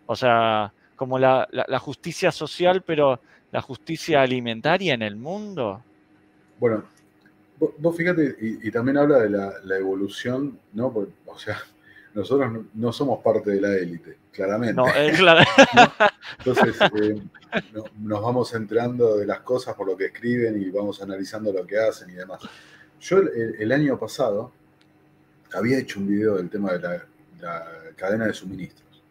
[0.06, 1.48] O sea, como la,
[1.80, 3.20] justicia social, pero
[3.52, 5.82] la justicia alimentaria en el mundo.
[6.60, 6.84] Bueno,
[7.78, 10.88] vos, fíjate, y, también habla de la, evolución, ¿no?
[11.26, 11.58] o sea,
[12.14, 14.76] nosotros no, somos parte de la élite, claramente.
[14.76, 15.14] No, eh,
[16.40, 17.22] Entonces, eh,
[18.00, 21.80] nos vamos enterando de las cosas por lo que escriben y vamos analizando lo que
[21.80, 22.42] hacen y demás.
[23.00, 24.54] Yo el, año pasado
[25.54, 27.08] había hecho un video del tema de la,
[27.96, 29.04] cadena de suministros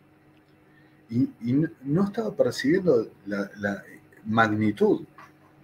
[1.11, 1.29] y,
[1.83, 3.85] no estaba percibiendo la,
[4.25, 5.05] magnitud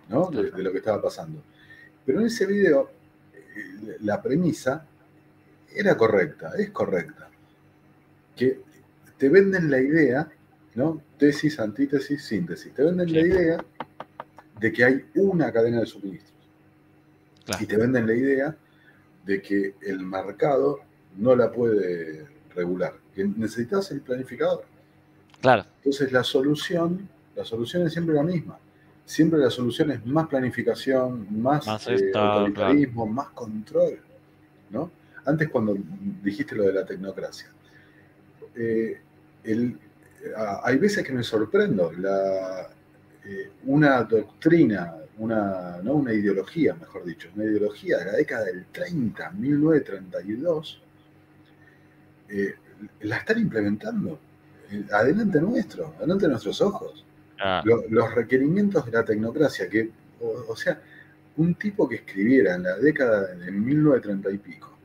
[0.08, 1.42] de, lo que estaba pasando.
[2.04, 2.90] Pero en ese video
[3.32, 4.86] eh, la premisa
[5.74, 7.30] era correcta, es correcta.
[8.36, 8.60] Que
[9.16, 10.28] te venden la idea,
[10.74, 11.02] ¿no?
[11.18, 12.72] Tesis, antítesis, síntesis.
[12.74, 13.64] Te venden la idea
[14.60, 16.34] de que hay una cadena de suministros.
[17.60, 18.56] Y te venden la idea
[19.28, 20.80] de que el mercado
[21.18, 24.64] no la puede regular, que necesitas el planificador.
[25.42, 25.66] Claro.
[25.76, 28.58] Entonces la solución, la solución es siempre la misma.
[29.04, 34.00] Siempre la solución es más planificación, más, eh, autoritarismo, más control.
[34.70, 34.90] ¿no?
[35.26, 35.76] Antes cuando
[36.22, 37.48] dijiste lo de la tecnocracia,
[38.56, 38.98] eh,
[40.62, 41.92] hay veces que me sorprendo.
[41.92, 42.66] La,
[43.26, 45.94] eh, una doctrina una, ¿no?
[45.94, 50.82] una ideología, mejor dicho, una ideología de la década del 30, 1932,
[52.28, 52.54] eh,
[53.00, 54.18] la están implementando
[54.70, 57.04] eh, adelante nuestro, adelante de nuestros ojos.
[57.40, 57.62] Ah.
[57.64, 60.80] los requerimientos de la tecnocracia, que, o, sea,
[61.36, 64.76] un tipo que escribiera en la década de 1930 y pico,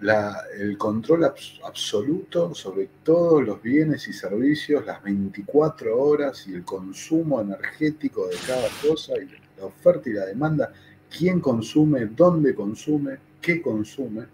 [0.00, 7.40] el control absoluto sobre todos los bienes y servicios, las 24 horas y el consumo
[7.40, 10.72] energético de cada cosa, y la oferta y la demanda,
[11.10, 14.26] quién consume, dónde consume, qué consume,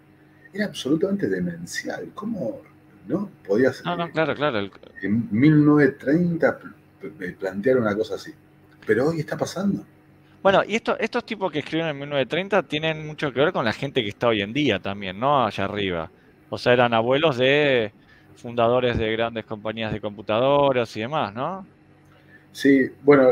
[0.53, 2.11] era absolutamente demencial.
[2.13, 2.61] ¿Cómo
[3.07, 4.69] no podías no, no, claro, claro.
[5.01, 6.59] en 1930
[7.39, 8.31] plantear una cosa así?
[8.85, 9.83] Pero hoy está pasando.
[10.45, 14.03] Bueno, y estos tipos que escriben en 1930 tienen mucho que ver con la gente
[14.03, 15.43] que está hoy en día también, ¿no?
[15.43, 16.11] Allá arriba.
[16.51, 17.91] O sea, eran abuelos de
[18.35, 21.65] fundadores de grandes compañías de computadoras y demás, ¿no?
[22.51, 23.27] Sí, bueno,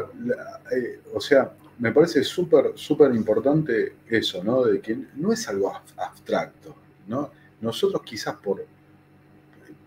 [0.75, 4.63] eh, o sea, me parece súper, súper importante eso, ¿no?
[4.63, 7.29] De que no es algo abstracto, ¿no?
[7.61, 8.65] Nosotros quizás por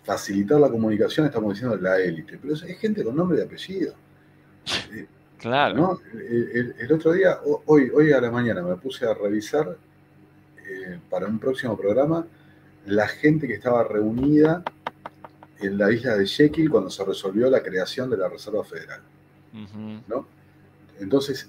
[0.05, 3.95] facilitar la comunicación estamos diciendo la élite, pero es gente con nombre y apellido.
[4.93, 6.01] Eh, Claro.
[6.13, 9.77] El, otro día, hoy, hoy a la mañana, me puse a revisar
[10.67, 12.27] eh, para un próximo programa
[12.87, 14.63] la gente que estaba reunida
[15.61, 19.01] en la isla de Jekyll cuando se resolvió la creación de la Reserva Federal.
[20.09, 20.27] ¿no?
[21.01, 21.49] Entonces,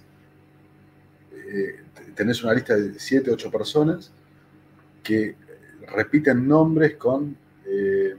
[1.33, 1.81] eh,
[2.15, 4.11] tenés una lista de 7, 8 personas
[5.03, 5.35] que
[5.87, 8.15] repiten nombres con eh,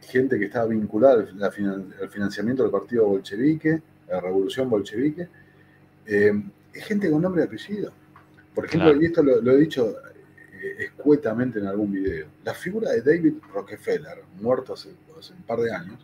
[0.00, 5.26] gente que estaba vinculada al financiamiento del partido bolchevique la revolución bolchevique,
[6.06, 6.32] eh,
[6.74, 7.92] es gente con nombre y apellido.
[8.54, 9.94] Por ejemplo, y esto lo, he dicho
[10.52, 15.72] eh, escuetamente en algún video, la figura de David Rockefeller, muerto hace, un par de
[15.72, 15.98] años,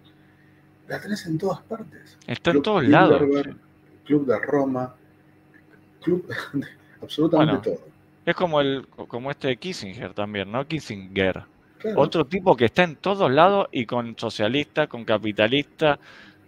[0.88, 2.16] la tenés en todas partes.
[2.26, 3.20] Está en todos lados.
[4.06, 4.94] Club de Roma,
[6.02, 6.26] club
[7.02, 7.80] absolutamente todo.
[8.24, 10.66] Es como el como este de Kissinger también, ¿no?
[10.66, 11.44] Kissinger.
[11.94, 15.98] Otro tipo que está en todos lados y con socialistas, con capitalistas,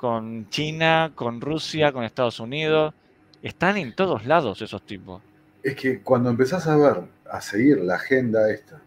[0.00, 2.94] con China, con Rusia, con Estados Unidos.
[3.42, 5.20] Están en todos lados esos tipos.
[5.62, 8.80] Es que cuando empezás a ver, a seguir la agenda esta,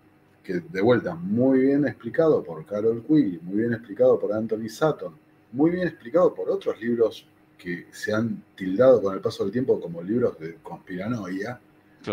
[0.44, 5.16] que de vuelta, muy bien explicado por Carol Quigley, muy bien explicado por Anthony Sutton,
[5.52, 7.28] muy bien explicado por otros libros
[7.60, 11.60] que se han tildado con el paso del tiempo como libros de conspiranoia,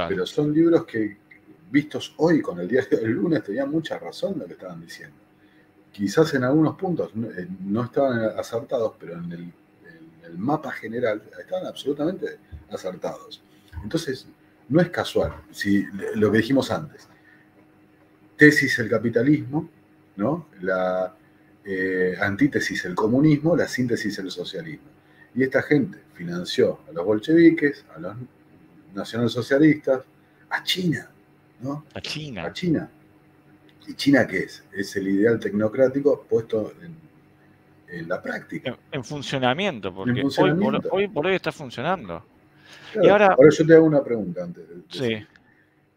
[0.09, 1.17] pero son libros que,
[1.71, 5.20] vistos hoy con el diario del lunes, tenían mucha razón lo que estaban diciendo
[5.93, 9.53] quizás en algunos puntos eh, no estaban acertados, pero en el,
[10.39, 12.39] mapa general estaban absolutamente
[12.71, 13.43] acertados.
[13.83, 14.29] Entonces,
[14.69, 17.09] no es casual, si, lo que dijimos antes.
[18.37, 19.69] Tesis el capitalismo,
[20.15, 20.47] ¿no?
[20.61, 21.17] la
[21.65, 24.89] eh, antítesis el comunismo, la síntesis el socialismo.
[25.35, 28.17] Y esta gente financió a los bolcheviques, a los
[28.95, 30.05] nacionalsocialistas,
[30.49, 31.11] a China,
[31.61, 31.85] ¿no?
[31.95, 32.45] A China.
[32.45, 32.91] A China.
[33.91, 34.63] ¿Y China qué es?
[34.73, 38.79] Es el ideal tecnocrático puesto en, la práctica.
[38.93, 40.23] En, funcionamiento, porque
[40.93, 42.25] Hoy, por, hoy, está funcionando.
[43.03, 44.65] y ahora, yo te hago una pregunta antes.
[44.89, 45.27] sí.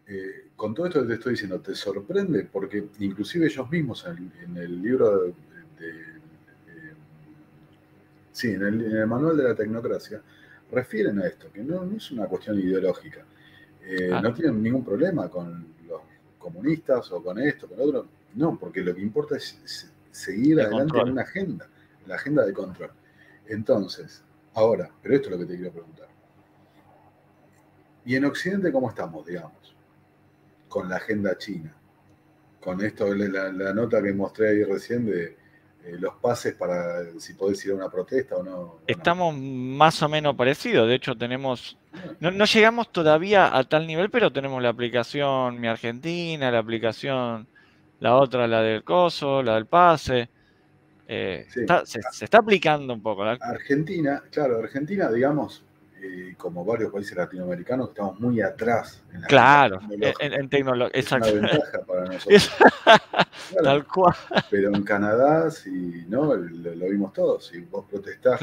[0.06, 2.48] Eh, con todo esto que te estoy diciendo, ¿te sorprende?
[2.50, 5.34] Porque inclusive ellos mismos en, el libro de,
[8.32, 10.20] sí, en el, manual de la tecnocracia,
[10.70, 13.24] refieren a esto, que no, es una cuestión ideológica.
[13.82, 14.20] Eh, ah.
[14.20, 15.74] No tienen ningún problema con
[16.44, 18.06] comunistas o con esto, con otro.
[18.34, 21.66] No, porque lo que importa es seguir adelante en una agenda.
[22.06, 22.90] la agenda de control.
[23.46, 26.08] Entonces, ahora, pero esto es lo que te quiero preguntar.
[28.04, 29.74] ¿Y en Occidente cómo estamos, digamos?
[30.68, 31.74] Con la agenda china.
[32.60, 35.36] Con esto, la, la nota que mostré ahí recién de
[35.84, 38.78] eh, los pases para si podés ir a una protesta o no.
[38.86, 40.88] Estamos más o menos parecidos.
[40.88, 41.76] De hecho, tenemos.
[42.20, 47.46] No, llegamos todavía a tal nivel, pero tenemos la aplicación Mi Argentina, la aplicación,
[48.00, 50.28] la otra, la del coso, la del pase.
[51.06, 53.22] Eh, se, se, está aplicando un poco.
[53.22, 55.62] Argentina, claro, Argentina, digamos,
[56.36, 59.02] como varios países latinoamericanos, estamos muy atrás.
[59.12, 60.98] En la claro, en, tecnología.
[60.98, 62.50] Es una ventaja para nosotros.
[63.62, 64.14] Tal cual.
[64.50, 67.46] Pero en Canadá, si no, lo, vimos todos.
[67.46, 68.40] Si vos protestás,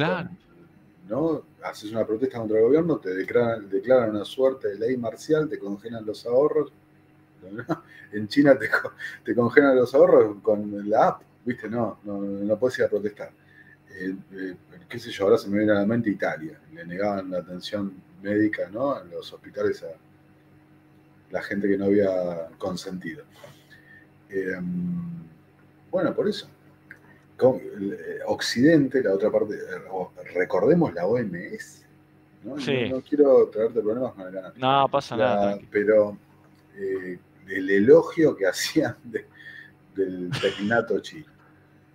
[1.08, 1.43] ¿no?
[1.63, 5.60] haces una protesta contra el gobierno, te declaran, declaran una suerte de ley marcial, te
[5.60, 6.71] congelan los ahorros.
[8.13, 8.69] En China te,
[9.24, 11.69] te congelan los ahorros con la app, ¿viste?
[11.69, 13.32] No, no, no puedes ir a protestar.
[13.99, 14.56] Eh, eh,
[14.88, 17.93] qué sé yo, ahora se me viene a la mente Italia, le negaban la atención
[18.21, 19.01] médica ¿no?
[19.01, 19.88] en los hospitales a
[21.32, 23.23] la gente que no había consentido.
[24.30, 25.25] Em,
[25.89, 26.47] bueno, por eso.
[27.43, 29.56] Eh, Occidente, la otra parte,
[30.34, 31.86] recordemos la OMS.
[32.43, 32.56] ¿no?
[32.56, 34.54] No, quiero traerte problemas con el canal.
[34.58, 35.60] No, pasa nada.
[35.71, 36.17] Pero
[36.75, 38.95] el elogio que hacían
[39.95, 41.30] del tecnato chino.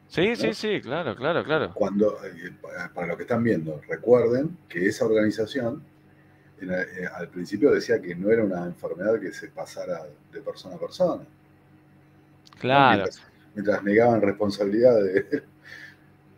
[0.08, 1.72] Sí, sí, sí, claro, claro, claro.
[1.74, 2.52] Cuando, eh,
[2.94, 5.82] para los que están viendo, recuerden que esa organización
[6.60, 10.78] eh, al principio decía que no era una enfermedad que se pasara de persona a
[10.78, 11.24] persona.
[12.58, 13.04] Claro.
[13.54, 15.42] Mientras, negaban responsabilidad de...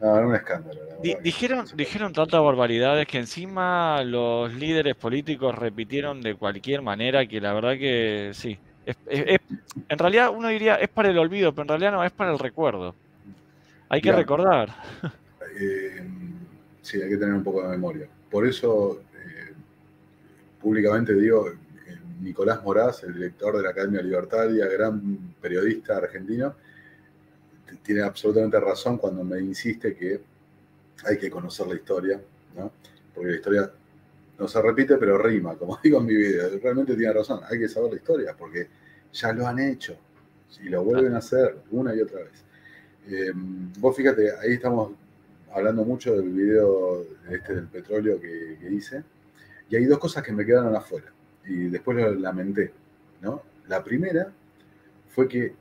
[0.00, 0.81] No, era un escándalo.
[1.24, 7.52] dijeron, dijeron tantas barbaridades que encima los líderes políticos repitieron de cualquier manera que la
[7.52, 8.57] verdad que sí.
[8.87, 12.38] en realidad uno diría es para el olvido, pero en realidad no, es para el
[12.38, 12.94] recuerdo.
[13.88, 14.74] Hay que recordar.
[15.61, 16.07] Eh,
[16.83, 18.07] sí, hay que tener un poco de memoria.
[18.31, 19.53] Por eso, eh,
[20.61, 21.51] públicamente digo,
[22.20, 26.55] Nicolás Moraz, el director de la Academia Libertaria, gran periodista argentino,
[27.83, 30.20] tiene absolutamente razón cuando me insiste que
[31.05, 32.20] hay que conocer la historia,
[32.57, 32.72] ¿no?
[33.14, 33.70] porque la historia
[34.38, 36.48] no se repite, pero rima, como digo en mi video.
[36.62, 38.68] Realmente tiene razón, hay que saber la historia, porque
[39.12, 39.96] ya lo han hecho
[40.61, 42.44] y lo vuelven a hacer una y otra vez.
[43.11, 43.33] Eh,
[43.79, 44.92] vos fíjate, ahí estamos
[45.55, 49.03] hablando mucho del video este del petróleo que, hice,
[49.71, 51.11] y hay dos cosas que me quedaron afuera,
[51.47, 52.71] y después lo lamenté.
[53.23, 53.42] ¿no?
[53.66, 54.31] La primera
[55.09, 55.55] fue que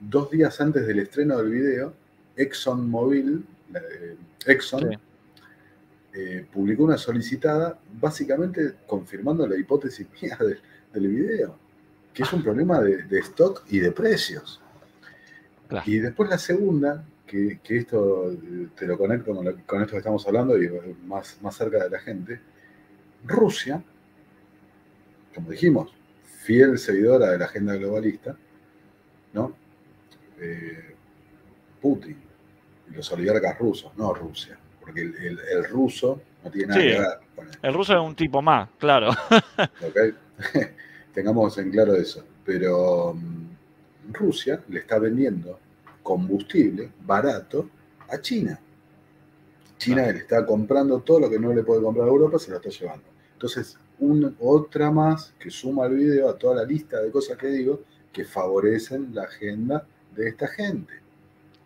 [0.00, 1.92] dos días antes del estreno del video,
[2.36, 4.98] ExxonMobil, eh, Exxon,
[6.14, 10.38] eh, publicó una solicitada básicamente confirmando la hipótesis mía
[10.94, 11.54] del, video,
[12.14, 14.62] que es un problema de stock y de precios.
[15.84, 18.32] Y después la segunda, que, esto
[18.76, 20.70] te lo conecto con, esto que estamos hablando y
[21.04, 22.40] más, más cerca de la gente,
[23.24, 23.82] Rusia,
[25.34, 25.92] como dijimos,
[26.24, 28.36] fiel seguidora de la agenda globalista,
[29.34, 29.54] ¿no?
[30.40, 30.94] Eh,
[31.80, 32.16] Putin
[32.90, 37.48] y los oligarcas rusos, no Rusia, porque el, ruso no tiene nada que ver con
[37.62, 39.10] El ruso es un tipo más, claro.
[41.12, 42.24] Tengamos en claro eso.
[42.44, 43.47] Pero mm,
[44.12, 45.58] Rusia le está vendiendo
[46.02, 47.68] combustible barato
[48.08, 48.58] a China.
[49.76, 52.56] China le está comprando todo lo que no le puede comprar a Europa, se lo
[52.56, 53.04] está llevando.
[53.34, 53.76] Entonces,
[54.40, 57.80] otra más que suma al video a toda la lista de cosas que digo
[58.12, 60.94] que favorecen la agenda de esta gente,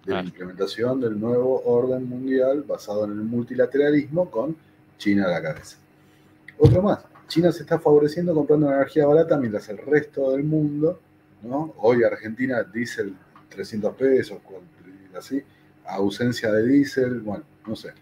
[0.05, 4.57] de la implementación del nuevo orden mundial basado en el multilateralismo con
[4.99, 5.77] China a la cabeza.
[6.59, 11.01] Otro más, China se está favoreciendo comprando energía barata mientras el resto del mundo
[11.45, 13.15] Hoy Argentina diésel
[13.49, 14.39] 300 pesos,
[15.17, 15.43] así,
[15.87, 17.93] ausencia de diésel, bueno, no sé.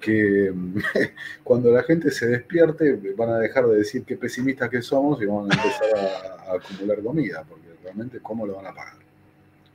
[0.00, 0.52] Que
[1.44, 5.26] cuando la gente se despierte van a dejar de decir qué pesimistas que somos y
[5.26, 8.94] van a empezar a, acumular comida, porque realmente cómo lo van a pagar.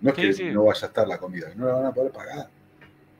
[0.01, 2.47] No es que no vaya a estar la comida, no la van a poder pagar.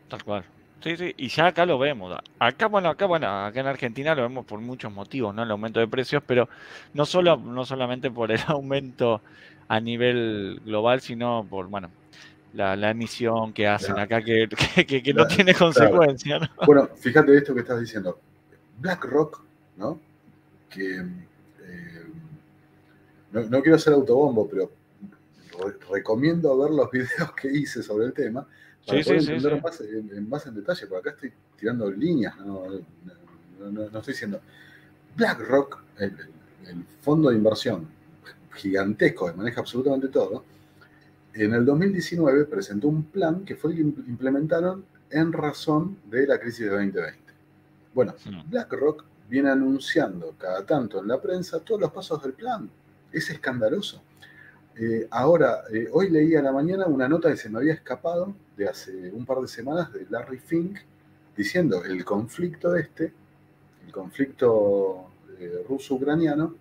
[0.10, 0.44] Tal cual.
[0.84, 2.14] Sí, sí, y ya acá lo vemos.
[2.40, 5.44] Acá, bueno, acá, bueno, acá en Argentina lo vemos por muchos motivos, ¿no?
[5.44, 6.50] El aumento de precios, pero
[6.94, 9.22] no solo, no solamente por el aumento
[9.68, 11.90] a nivel global, sino por, bueno,
[12.54, 14.48] la, emisión que hacen acá que,
[15.16, 16.40] no tiene consecuencia.
[16.66, 18.20] Bueno, fíjate esto que estás diciendo.
[18.80, 19.42] BlackRock,
[19.78, 20.00] ¿no?
[20.70, 22.04] Que eh,
[23.32, 24.72] no, quiero hacer autobombo, pero
[25.92, 28.48] recomiendo ver los videos que hice sobre el tema
[28.86, 32.66] para poder entender Más, en, más en detalle, porque acá estoy tirando líneas, no,
[33.86, 34.42] estoy diciendo.
[35.16, 36.16] BlackRock, el
[37.02, 37.88] fondo de inversión
[38.56, 40.44] gigantesco que maneja absolutamente todo,
[41.34, 46.40] en el 2019 presentó un plan que fue el que implementaron en razón de la
[46.40, 47.20] crisis de 2020.
[47.94, 48.14] Bueno.
[48.50, 52.70] BlackRock viene anunciando cada tanto en la prensa todos los pasos del plan.
[53.12, 54.02] Es escandaloso.
[54.76, 58.36] Eh, ahora, eh, hoy leí a la mañana una nota que se me había escapado
[58.58, 60.80] de hace un par de semanas de Larry Fink
[61.38, 63.14] diciendo el conflicto este,
[63.86, 66.56] el conflicto eh, ruso-ucraniano,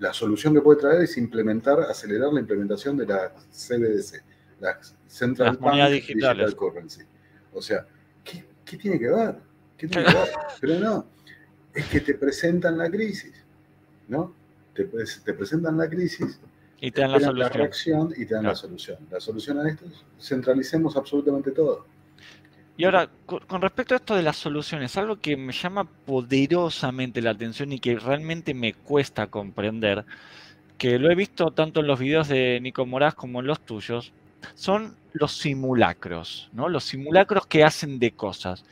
[0.00, 4.22] la solución que puede traer es implementar, acelerar la implementación de la CBDC,
[4.60, 7.02] la Central Bank Digital Currency.
[7.52, 7.86] O sea,
[8.24, 9.36] ¿qué, tiene que ver?
[9.76, 10.28] ¿Qué tiene que ver?
[10.60, 11.06] Pero no,
[11.72, 13.34] es que te presentan la crisis,
[14.08, 14.34] ¿no?
[14.74, 16.40] Te, presentan la crisis
[16.80, 17.52] y te dan la, solución.
[17.52, 18.98] reacción y te dan la solución.
[19.10, 21.86] La solución a esto es centralicemos absolutamente todo.
[22.76, 27.30] Y ahora, con respecto a esto de las soluciones, algo que me llama poderosamente la
[27.30, 30.04] atención y que realmente me cuesta comprender,
[30.78, 34.12] que lo he visto tanto en los videos de Nico Moraz como en los tuyos,
[34.54, 36.68] son los simulacros, ¿no?
[36.68, 38.64] Los simulacros que hacen de cosas.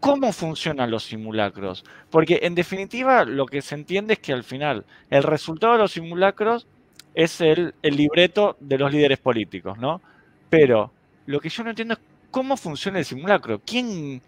[0.00, 1.84] ¿Cómo funcionan los simulacros?
[2.10, 5.92] Porque en definitiva lo que se entiende es que al final el resultado de los
[5.92, 6.66] simulacros
[7.14, 10.02] es el, el libreto de los líderes políticos, ¿no?
[10.48, 10.92] Pero
[11.26, 12.00] lo que yo no entiendo es
[12.30, 13.60] cómo funciona el simulacro.
[13.64, 14.22] ¿Quién,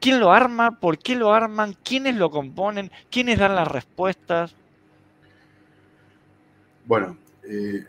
[0.00, 0.78] ¿Quién lo arma?
[0.78, 1.76] ¿Por qué lo arman?
[1.84, 2.90] ¿Quiénes lo componen?
[3.10, 4.54] ¿Quiénes dan las respuestas?
[6.84, 7.84] Bueno, eh,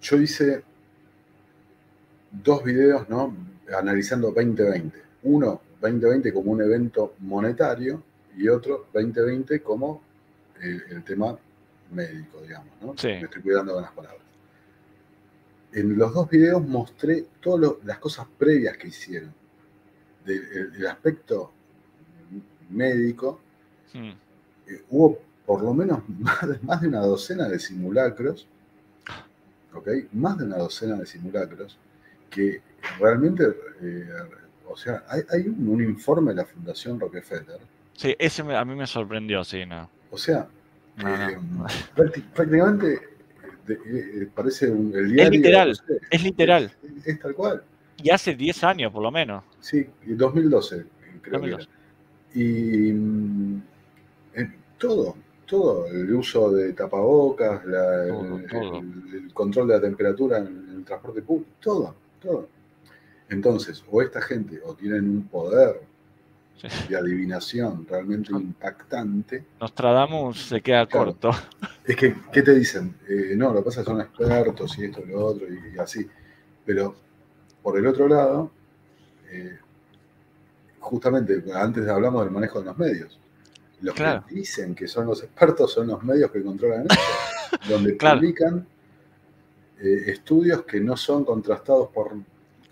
[0.00, 0.62] yo hice
[2.30, 3.34] dos videos, ¿no?
[3.76, 5.02] Analizando 2020.
[5.24, 8.02] Uno, 2020 como un evento monetario
[8.36, 10.02] y otro, 2020 como
[10.62, 11.36] eh, el tema
[11.90, 12.94] médico, digamos, ¿no?
[13.02, 14.27] Me estoy cuidando con las palabras.
[15.72, 19.34] En los dos videos mostré todas las cosas previas que hicieron.
[20.24, 21.52] Del, aspecto
[22.68, 23.40] médico,
[23.94, 24.10] hmm.
[24.66, 26.02] eh, hubo por lo menos
[26.62, 28.46] más de, una docena de simulacros,
[29.72, 29.88] ¿ok?
[30.12, 31.78] Más de una docena de simulacros
[32.28, 32.60] que
[32.98, 33.44] realmente,
[33.80, 34.06] eh,
[34.68, 37.60] o sea, hay, un, informe de la Fundación Rockefeller.
[37.94, 39.88] Sí, ese a mí me sorprendió, sí, ¿no?
[40.10, 40.46] O sea,
[40.98, 41.38] eh,
[42.34, 43.17] prácticamente
[43.74, 45.24] eh, parece un, el diario.
[45.24, 46.72] Es literal, es literal.
[47.04, 47.62] Es, tal cual.
[48.02, 49.44] Y hace 10 años, por lo menos.
[49.60, 50.84] Sí, 2012,
[51.22, 53.62] creo que Y mm,
[54.78, 55.16] todo,
[55.46, 61.94] todo, el uso de tapabocas, el, control de la temperatura en el transporte público, todo
[62.18, 62.48] todo.
[63.28, 65.80] Entonces, o esta gente o tienen un poder
[66.88, 69.44] de adivinación realmente impactante.
[69.60, 71.30] Nostradamus se queda corto.
[71.84, 72.96] Es que, ¿qué te dicen?
[73.08, 75.78] Eh, no, lo que pasa es que son expertos y esto y lo otro y,
[75.78, 76.06] así.
[76.64, 76.94] Pero
[77.62, 78.50] por el otro lado,
[79.30, 79.58] eh,
[80.80, 83.18] justamente antes hablamos del manejo de los medios.
[83.80, 87.00] Los que dicen que son los expertos son los medios que controlan eso,
[87.68, 88.66] donde publican
[89.80, 92.16] eh, estudios que no son contrastados por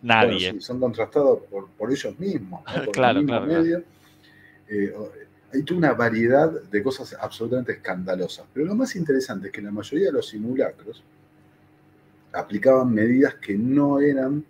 [0.03, 0.61] nadie.
[0.61, 3.83] son contrastados por, ellos mismos, por claro, el mismo medio.
[4.69, 4.95] Eh,
[5.53, 8.47] hay toda una variedad de cosas absolutamente escandalosas.
[8.53, 11.03] Pero lo más interesante es que la mayoría de los simulacros
[12.33, 14.45] aplicaban medidas que no eran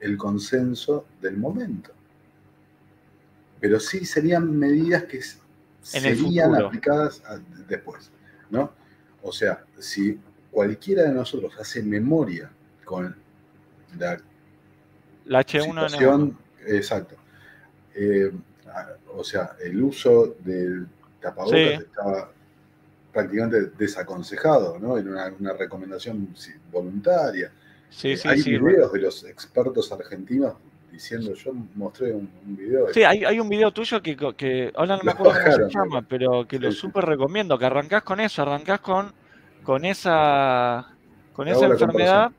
[0.00, 1.90] el consenso del momento.
[3.60, 5.20] Pero sí serían medidas que
[5.82, 7.22] serían aplicadas
[7.68, 8.10] después.
[8.50, 8.72] ¿no?
[9.22, 10.18] O sea, si
[10.50, 12.50] cualquiera de nosotros hace memoria
[12.84, 13.14] con
[13.98, 14.20] la,
[15.26, 16.36] la H1N1.
[16.66, 17.16] Exacto.
[17.94, 18.32] Eh,
[19.14, 20.86] o sea, el uso del
[21.20, 22.30] tapabocas estaba
[23.12, 24.98] prácticamente desaconsejado, ¿no?
[24.98, 26.34] En una, recomendación
[26.70, 27.50] voluntaria.
[27.88, 30.54] Sí, eh, sí, hay videos de los expertos argentinos
[30.92, 32.92] diciendo, yo mostré un, video.
[32.92, 36.46] Sí, hay, un video tuyo que, que ahora no me acuerdo cómo se llama, pero
[36.46, 39.12] que lo súper recomiendo, que arrancás con eso, arrancás con
[39.66, 40.86] con esa,
[41.32, 42.30] con esa enfermedad,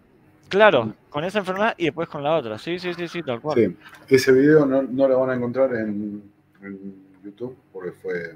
[0.47, 2.59] claro, con esa enfermedad y después con la otra.
[2.59, 3.57] Sí, sí, sí, sí, tal cual.
[3.57, 3.75] Sí.
[4.07, 6.31] Ese video no, lo van a encontrar en,
[7.23, 8.35] YouTube porque fue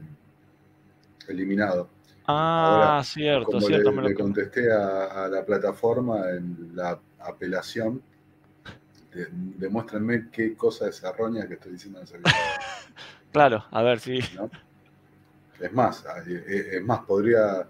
[1.27, 1.89] eliminado.
[2.25, 3.91] Ah, cierto, como cierto.
[4.01, 8.01] Le, contesté a, la plataforma en la apelación.
[9.57, 12.33] demuéstrenme qué cosa es errónea que estoy diciendo en ese video.
[13.31, 14.17] claro, a ver si.
[15.59, 17.63] Es más, es más, podría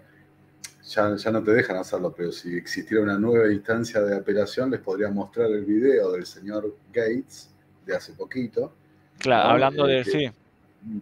[0.83, 5.09] ya, no te dejan hacerlo, pero si existiera una nueva instancia de apelación, les podría
[5.09, 7.49] mostrar el video del señor Gates
[7.85, 8.73] de hace poquito.
[9.19, 10.29] Claro, hablando de, sí.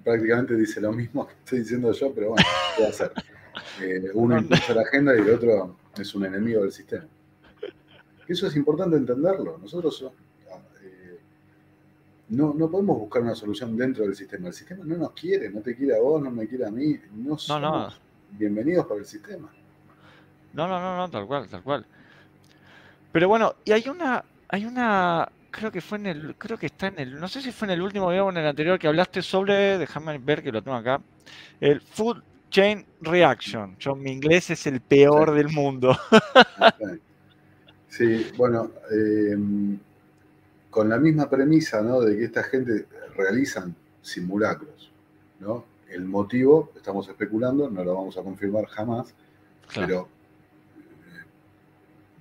[0.04, 3.12] Prácticamente dice lo mismo que estoy diciendo yo, pero bueno, ¿qué va a hacer?
[3.82, 7.08] Eh, uno impulsa la agenda y el otro es un enemigo del sistema.
[8.28, 9.58] Eso es importante entenderlo.
[9.58, 10.12] Nosotros
[10.82, 11.20] eh,
[12.30, 14.48] no, no podemos buscar una solución dentro del sistema.
[14.48, 16.98] El sistema no nos quiere, no te quiere a vos, no me quiere a mí.
[17.14, 18.00] No somos
[18.32, 19.52] bienvenidos para el sistema.
[20.54, 21.86] No, no, no, no, tal cual, tal cual.
[23.12, 26.88] Pero bueno, y hay una, hay una, creo que fue en el, creo que está
[26.88, 28.88] en el, no sé si fue en el último video o en el anterior que
[28.88, 31.02] hablaste sobre, déjame ver que lo tengo acá,
[31.60, 33.78] el Food Chain Reaction.
[33.80, 35.96] Yo, mi inglés es el peor del mundo.
[37.90, 39.78] sí, bueno, em,
[40.70, 42.02] con la misma premisa, ¿no?
[42.02, 44.92] De que esta gente realizan simulacros,
[45.40, 45.66] ¿no?
[45.90, 49.14] El motivo, estamos especulando, no lo vamos a confirmar jamás,
[49.74, 50.19] pero eh,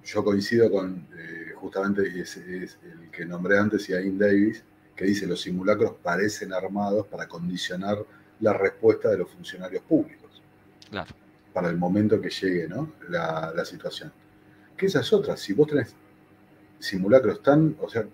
[0.04, 4.62] yo coincido con eh, justamente es, el que nombré antes, Ian Davis,
[4.96, 7.98] que dice los simulacros parecen armados para condicionar
[8.40, 10.42] la respuesta de los funcionarios públicos.
[10.90, 11.14] Claro.
[11.52, 12.92] Para el momento que llegue ¿no?
[13.08, 14.12] la, situación.
[14.76, 15.36] Que esa es otra.
[15.36, 15.94] Si vos tenés
[16.78, 17.76] simulacros tan.
[17.80, 18.06] O sea,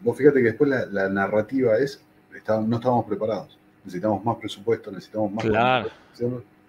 [0.00, 2.02] vos fíjate que después la, narrativa es:
[2.48, 3.58] no estábamos preparados.
[3.84, 5.44] Necesitamos más presupuesto, necesitamos más.
[5.44, 5.90] Claro.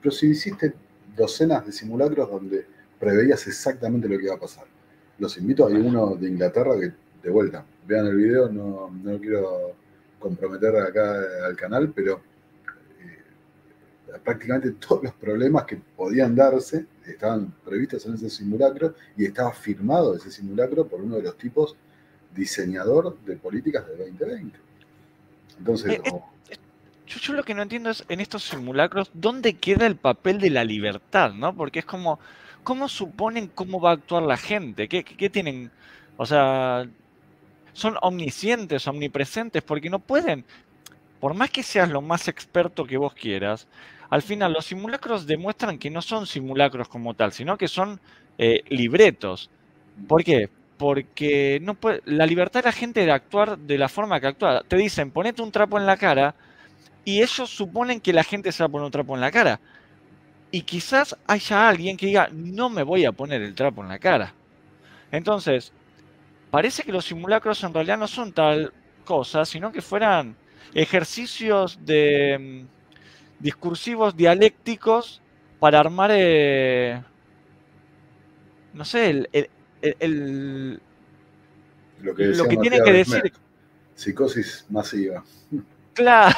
[0.02, 0.74] Pero si hiciste
[1.16, 2.66] docenas de simulacros donde
[3.04, 4.66] preveías exactamente lo que iba a pasar.
[5.20, 6.92] Los invito, hay uno de Inglaterra que,
[7.22, 9.76] de vuelta, vean el video, no, no quiero
[10.20, 12.22] comprometer acá al canal, pero
[14.24, 20.16] prácticamente todos los problemas que podían darse estaban previstos en ese simulacro y estaba firmado
[20.16, 21.76] ese simulacro por uno de los tipos
[22.34, 24.60] diseñador de políticas de 2020.
[25.60, 26.02] Entonces, eh,
[26.50, 26.58] eh,
[27.06, 30.64] yo, lo que no entiendo es en estos simulacros, ¿dónde queda el papel de la
[30.64, 31.34] libertad?
[31.34, 31.56] ¿no?
[31.56, 32.20] Porque es como,
[32.64, 34.88] ¿cómo suponen cómo va a actuar la gente?
[34.88, 35.72] ¿Qué, tienen?
[36.18, 36.86] O sea,
[37.74, 40.46] son omniscientes, omnipresentes, porque no pueden,
[41.20, 43.68] por más que seas lo más experto que vos quieras,
[44.10, 48.00] al final los simulacros demuestran que no son simulacros como tal, sino que son
[48.38, 49.50] eh, libretos.
[50.08, 50.50] ¿Por qué?
[50.78, 54.64] Porque no la libertad de la gente de actuar de la forma que actúa.
[54.68, 56.36] Te dicen, ponete un trapo en la cara,
[57.06, 59.60] y ellos suponen que la gente se va a poner un trapo en la cara.
[60.54, 63.98] Y quizás haya alguien que diga, no me voy a poner el trapo en la
[63.98, 64.36] cara.
[65.12, 65.72] Entonces,
[66.52, 68.72] parece que los simulacros en realidad no son tal
[69.04, 70.36] cosa, sino que fueran
[70.76, 72.68] ejercicios de
[73.40, 75.24] discursivos dialécticos
[75.60, 77.02] para armar, eh,
[78.76, 79.28] no sé,
[79.82, 80.80] el,
[82.00, 83.34] lo que, lo que tienen que decir.
[83.96, 85.24] Psicosis masiva.
[85.96, 86.36] Claro,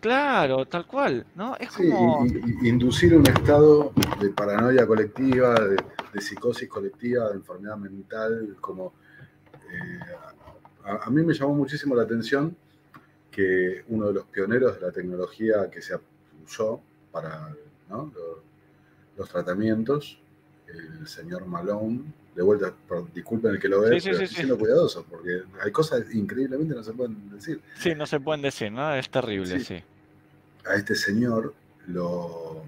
[0.00, 1.56] claro, tal cual, ¿no?
[1.56, 2.26] Es como...
[2.62, 8.92] inducir un estado de paranoia colectiva, de, psicosis colectiva, de enfermedad mental, como...
[9.72, 10.00] Eh,
[10.84, 12.56] a, a, mí me llamó muchísimo la atención
[13.30, 15.96] que uno de los pioneros de la tecnología que se
[16.44, 16.80] usó
[17.12, 17.54] para
[19.16, 20.18] los, tratamientos,
[20.68, 22.02] el señor Malone,
[22.34, 22.72] de vuelta,
[23.14, 27.30] disculpen el que lo ve, pero siendo cuidadoso, porque hay cosas increíblemente no se pueden
[27.30, 27.60] decir.
[27.78, 28.94] Sí, no se pueden decir, ¿no?
[28.94, 29.82] Es terrible, sí.
[30.66, 31.54] A este señor
[31.86, 32.64] lo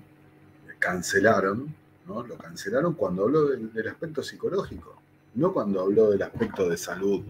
[0.79, 1.75] cancelaron,
[2.07, 2.23] ¿no?
[2.23, 5.01] Lo cancelaron cuando habló del aspecto psicológico,
[5.35, 7.23] no cuando habló del aspecto de salud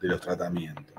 [0.00, 0.94] de los tratamientos.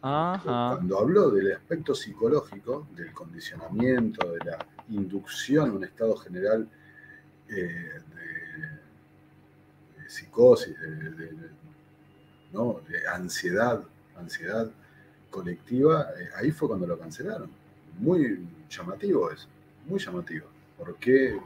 [0.00, 4.58] Cuando habló del aspecto psicológico, del condicionamiento, de la
[4.90, 6.68] inducción a un estado general
[7.48, 8.00] eh,
[9.96, 11.48] de, psicosis, de,
[13.10, 13.82] ansiedad,
[14.16, 14.70] ansiedad
[15.30, 17.50] colectiva, eh, ahí fue cuando lo cancelaron.
[17.98, 19.48] Muy llamativo eso,
[19.86, 20.46] muy llamativo.
[20.78, 21.38] Porque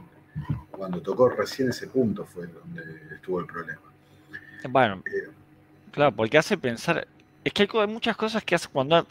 [0.71, 2.81] cuando tocó recién ese punto fue donde
[3.13, 3.81] estuvo el problema.
[4.69, 5.29] Bueno, eh,
[5.91, 7.07] claro, porque hace pensar,
[7.43, 9.05] es que hay muchas cosas que hace cuando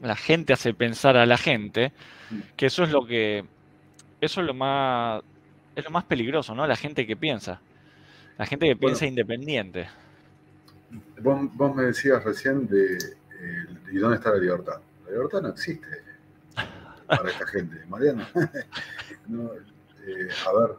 [0.00, 1.92] la, gente hace pensar a la gente,
[2.56, 3.44] que eso es lo que,
[4.20, 5.22] eso es lo más,
[5.74, 6.66] es lo más peligroso, ¿no?
[6.66, 7.60] La gente que piensa,
[8.36, 9.88] la gente que piensa independiente.
[11.20, 14.80] Vos, me decías recién de, eh, ¿y dónde está la libertad?
[15.06, 16.03] La libertad no existe
[17.06, 18.26] para esta gente, Mariano.
[20.06, 20.76] Eh, a ver.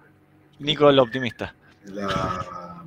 [0.59, 1.55] Nico el optimista.
[1.85, 2.85] La,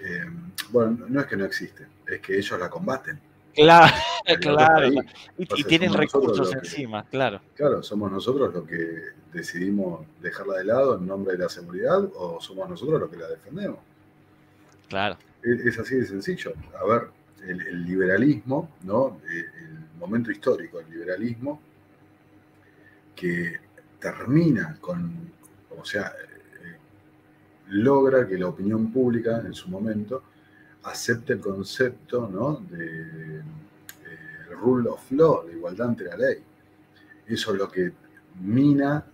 [0.00, 0.24] eh,
[0.70, 3.20] bueno, no es que no existe, es que ellos la combaten.
[3.54, 3.94] Claro,
[4.40, 4.88] claro.
[5.36, 7.40] Y, tienen recursos encima, claro.
[7.54, 12.40] Claro, somos nosotros los que decidimos dejarla de lado en nombre de la seguridad o
[12.40, 13.80] somos nosotros los que la defendemos.
[14.88, 15.18] Claro.
[15.42, 16.52] Es, así de sencillo.
[16.80, 17.08] A ver,
[17.46, 19.20] el, liberalismo, ¿no?
[19.30, 19.67] Eh, el
[19.98, 21.60] momento histórico del liberalismo
[23.14, 23.58] que
[23.98, 25.32] termina con,
[25.76, 26.12] o sea,
[27.68, 30.22] logra que la opinión pública en su momento
[30.84, 32.64] acepte el concepto ¿no?
[32.70, 33.42] de,
[34.60, 36.38] rule of law, de igualdad ante la ley.
[37.26, 37.92] Eso es lo que
[38.40, 39.04] mina,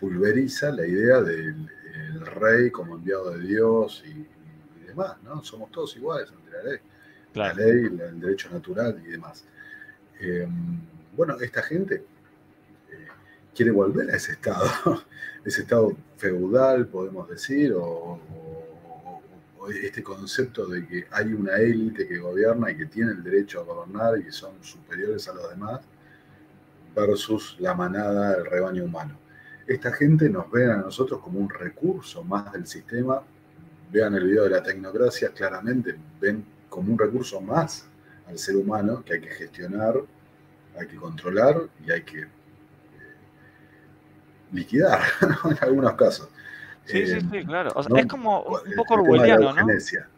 [0.00, 1.68] pulveriza la idea del
[2.20, 4.26] rey como enviado de Dios y,
[4.86, 5.42] demás, ¿no?
[5.42, 6.78] Somos todos iguales ante la ley.
[7.36, 9.44] La ley, el derecho natural y demás.
[10.20, 10.48] Eh,
[11.14, 12.02] bueno, esta gente
[13.54, 14.66] quiere volver a ese estado,
[15.44, 18.18] ese estado feudal, podemos decir, o,
[19.82, 23.64] este concepto de que hay una élite que gobierna y que tiene el derecho a
[23.64, 25.80] gobernar y que son superiores a los demás,
[26.94, 29.18] versus la manada, el rebaño humano.
[29.66, 33.20] Esta gente nos ve a nosotros como un recurso más del sistema.
[33.92, 37.88] Vean el video de la tecnocracia, claramente ven como un recurso más
[38.28, 39.94] al ser humano que hay que gestionar,
[40.78, 42.26] hay que controlar y hay que
[44.52, 45.00] liquidar,
[45.50, 46.28] en algunos casos.
[46.84, 47.70] Sí, sí, eh, sí, claro.
[47.96, 49.54] es como un poco orwelliano,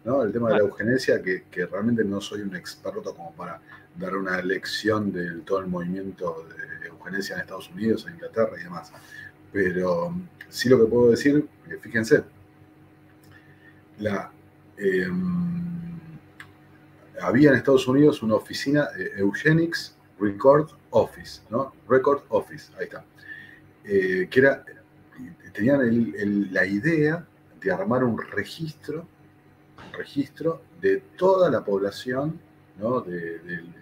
[0.04, 0.22] ¿no?
[0.24, 3.60] El tema de la eugenesia, que, que, realmente no soy un experto como para
[3.96, 6.44] dar una lección de todo el movimiento
[6.80, 8.92] de eugenesia en Estados Unidos, en Inglaterra y demás.
[9.52, 10.12] Pero
[10.48, 11.48] sí lo que puedo decir,
[11.80, 12.24] fíjense,
[14.00, 14.32] la,
[14.76, 15.77] em,
[17.20, 21.72] había en Estados Unidos una oficina, Eugenics Record Office, ¿no?
[21.88, 23.04] Record Office, ahí está.
[23.84, 24.64] Eh, que era,
[25.52, 27.26] tenían la idea
[27.60, 29.06] de armar un registro,
[29.92, 32.40] registro de toda la población,
[32.78, 33.00] ¿no?
[33.00, 33.72] del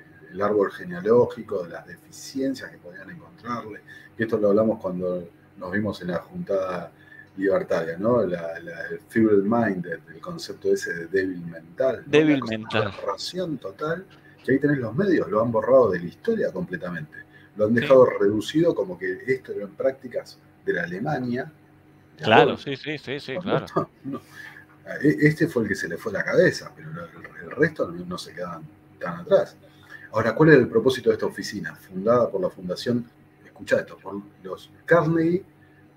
[0.41, 3.80] árbol genealógico, de las deficiencias que podían encontrarle.
[4.18, 6.93] Y esto lo hablamos cuando nos vimos en la juntada
[7.37, 8.24] libertaria, ¿no?
[8.24, 12.03] La, el feeble mind, el concepto ese de débil mental.
[12.07, 12.93] Débil mental.
[13.07, 14.07] Ración total,
[14.45, 17.26] que ahí tenés los medios, lo han borrado de la historia completamente
[17.57, 21.51] lo han dejado reducido como que esto eran prácticas de la Alemania.
[22.18, 23.66] claro, sí, sí, sí, sí, claro.
[25.03, 26.91] E, este fue el que se le fue la cabeza, pero
[27.43, 28.62] el resto no se quedan
[29.01, 29.57] tan atrás.
[30.12, 31.74] Ahora, ¿cuál es el propósito de esta oficina?
[31.74, 33.05] Fundada por la fundación,
[33.45, 35.43] escucha esto, por los Carnegie,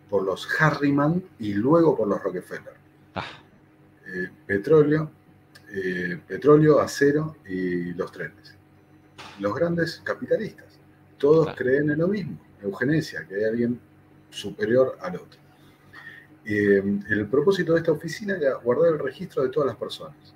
[0.10, 2.74] por los Harriman y luego por los Rockefeller.
[3.16, 3.26] Ah.
[4.08, 5.12] Eh, petróleo,
[5.72, 8.56] eh, petróleo, acero y los trenes.
[9.40, 10.80] Los grandes capitalistas
[11.20, 13.80] todos creen en lo mismo, eugenesia, que hay alguien
[14.32, 15.40] superior al otro.
[16.46, 20.34] Eh, el propósito de esta oficina era guardar el registro de todas las personas.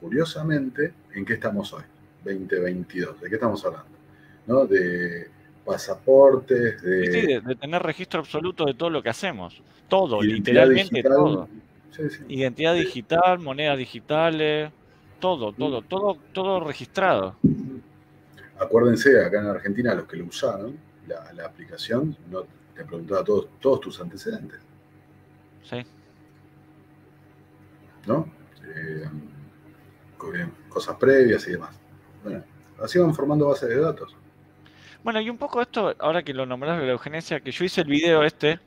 [0.00, 1.84] Curiosamente, ¿en qué estamos hoy?
[2.24, 3.20] 2022.
[3.20, 3.90] ¿De qué estamos hablando?
[4.46, 4.66] ¿No?
[4.66, 5.30] De
[5.64, 7.12] pasaportes, de...
[7.12, 9.62] Sí, de, tener registro absoluto de todo lo que hacemos.
[9.88, 11.48] Todo, literalmente todo.
[12.28, 14.70] Identidad digital, monedas digitales,
[15.20, 17.36] todo, todo, todo, todo registrado
[18.62, 22.44] acuérdense, acá en Argentina, los que lo usaron, la, aplicación, no,
[22.74, 24.60] te preguntaba todos, todos tus antecedentes.
[25.64, 25.84] Sí.
[28.06, 28.28] ¿No?
[28.64, 29.08] Eh,
[30.68, 31.76] cosas previas y demás.
[32.22, 32.44] Bueno,
[32.82, 34.16] así van formando bases de datos.
[35.04, 37.80] Bueno, y un poco esto, ahora que lo nombrás de la eugenesia, que yo hice
[37.80, 38.60] el video este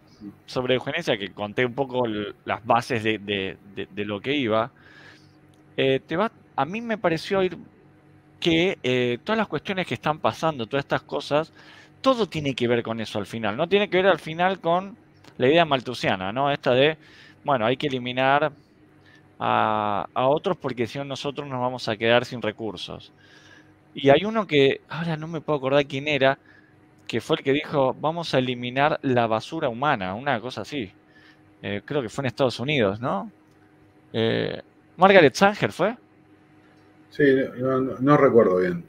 [0.45, 3.57] sobre eugenesia, que conté un poco las bases de,
[3.95, 4.71] lo que iba,
[5.77, 7.57] eh, te va, a mí me pareció ir
[8.39, 11.53] que eh, todas las cuestiones que están pasando, todas estas cosas,
[12.01, 13.57] todo tiene que ver con eso al final.
[13.57, 14.97] No tiene que ver al final con
[15.37, 16.51] la idea maltusiana, ¿no?
[16.51, 16.97] Esta de,
[17.43, 18.51] bueno, hay que eliminar
[19.39, 23.11] a, otros porque si no nosotros nos vamos a quedar sin recursos.
[23.95, 26.37] Y hay uno que, ahora no me puedo acordar quién era,
[27.07, 30.91] que fue el que dijo, vamos a eliminar la basura humana, una cosa así.
[31.61, 33.31] Eh, creo que fue en Estados Unidos, ¿no?
[34.11, 34.61] Eh,
[34.97, 35.95] Margaret Sanger fue.
[37.09, 37.23] Sí,
[38.01, 38.83] no, recuerdo bien,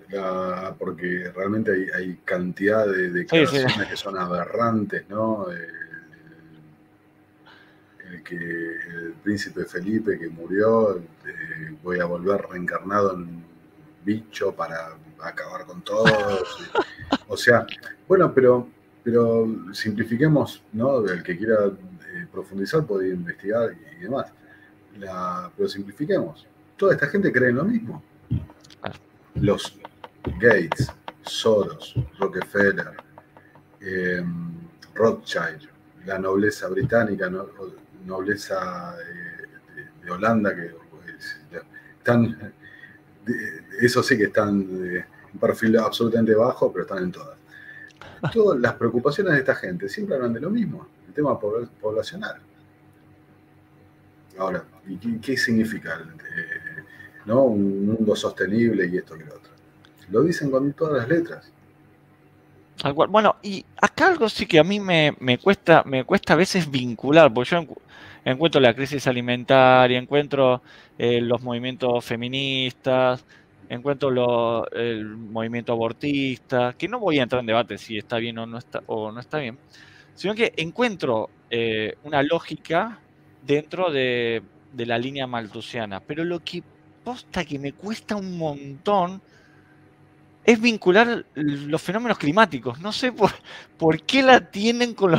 [0.81, 5.47] porque realmente hay, cantidad de declaraciones que son aberrantes, ¿no?
[5.49, 5.85] El,
[8.25, 13.45] que el príncipe Felipe que murió, eh, voy a volver reencarnado en
[14.07, 16.71] bicho para acabar con todos.
[17.29, 17.67] o sea,
[18.07, 18.69] bueno, pero,
[19.03, 21.05] pero simplifiquemos, ¿no?
[21.05, 24.33] El que quiera eh, profundizar puede investigar y, demás.
[25.57, 26.47] pero simplifiquemos.
[26.77, 28.03] Toda esta gente cree en lo mismo
[29.41, 29.79] los
[30.39, 30.91] Gates,
[31.23, 32.97] Soros, Rockefeller,
[33.81, 34.55] em,
[34.95, 35.69] Rothschild,
[36.05, 37.31] la nobleza británica,
[38.05, 38.97] nobleza
[40.03, 40.73] de, Holanda, que
[41.99, 42.55] están,
[43.81, 47.39] eso sí que están de un perfil absolutamente bajo, pero están en todas.
[48.33, 52.41] Todas las preocupaciones de esta gente siempre hablan de lo mismo, el tema poblacional.
[54.39, 55.99] Ahora, ¿y qué, significa?
[56.01, 56.83] Eh,
[57.25, 57.45] ¿no?
[57.45, 59.53] Un mundo sostenible y esto y lo otro.
[60.11, 61.53] Lo dicen con todas las letras.
[63.09, 67.33] Bueno, y acá algo sí que a mí me, cuesta, me cuesta a veces vincular,
[67.33, 67.65] porque yo
[68.33, 70.63] encuentro la crisis alimentaria, encuentro
[70.99, 73.25] eh, los movimientos feministas,
[73.69, 78.47] encuentro el movimiento abortista, que no voy a entrar en debate si está bien o
[78.47, 79.59] no está, o no está bien,
[80.15, 82.99] sino que encuentro eh, una lógica
[83.47, 84.43] dentro de,
[84.77, 86.01] la línea maltusiana.
[86.01, 86.63] Pero lo que
[87.05, 89.23] posta que me cuesta un montón
[90.45, 92.81] es vincular los fenómenos climáticos.
[92.81, 95.19] No sé por, qué la tienen con,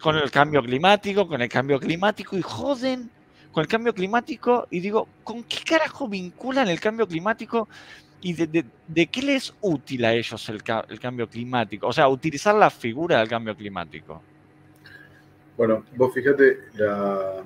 [0.00, 3.10] con el cambio climático, con el cambio climático y joden
[3.52, 7.68] con el cambio climático y digo, ¿con qué carajo vinculan el cambio climático
[8.20, 11.86] y de, qué les es útil a ellos el, cambio climático?
[11.86, 14.22] O sea, utilizar la figura del cambio climático.
[15.56, 17.42] Bueno, vos fíjate, la,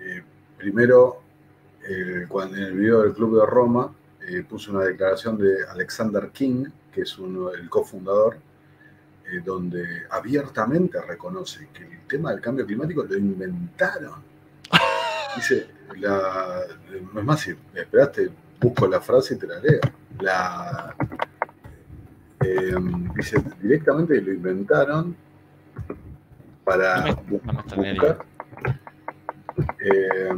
[0.00, 0.22] eh,
[0.58, 1.22] primero,
[2.28, 3.94] cuando, en el video del Club de Roma,
[4.28, 8.36] eh, puso una declaración de Alexander King, que es uno, el cofundador,
[9.40, 14.22] donde abiertamente reconoce que el tema del cambio climático lo inventaron.
[15.36, 15.66] Dice,
[15.96, 16.62] la,
[16.92, 18.30] es más, si esperaste,
[18.60, 19.80] busco la frase y te la leo.
[20.20, 20.94] La,
[23.16, 25.16] dice, directamente lo inventaron
[26.64, 27.14] para
[27.74, 28.24] buscar.
[29.80, 30.30] Eh,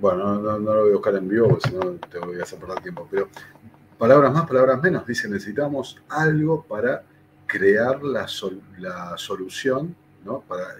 [0.00, 2.58] bueno, no, lo voy a buscar en vivo porque si no te voy a hacer
[2.58, 3.08] perder tiempo.
[3.10, 3.28] Pero
[3.98, 5.06] palabras más, palabras menos.
[5.06, 7.02] Dice, necesitamos algo para
[7.46, 8.26] crear la,
[8.78, 9.94] la solución,
[10.24, 10.40] ¿no?
[10.40, 10.76] Para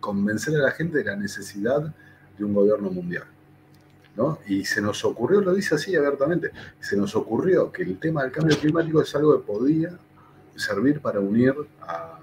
[0.00, 1.94] convencer a la gente de la necesidad
[2.36, 3.24] de un gobierno mundial.
[4.16, 4.40] ¿no?
[4.48, 6.50] Y se nos ocurrió, lo dice así abiertamente,
[6.80, 9.96] se nos ocurrió que el tema del cambio climático es algo que podía
[10.56, 12.16] servir para unir a,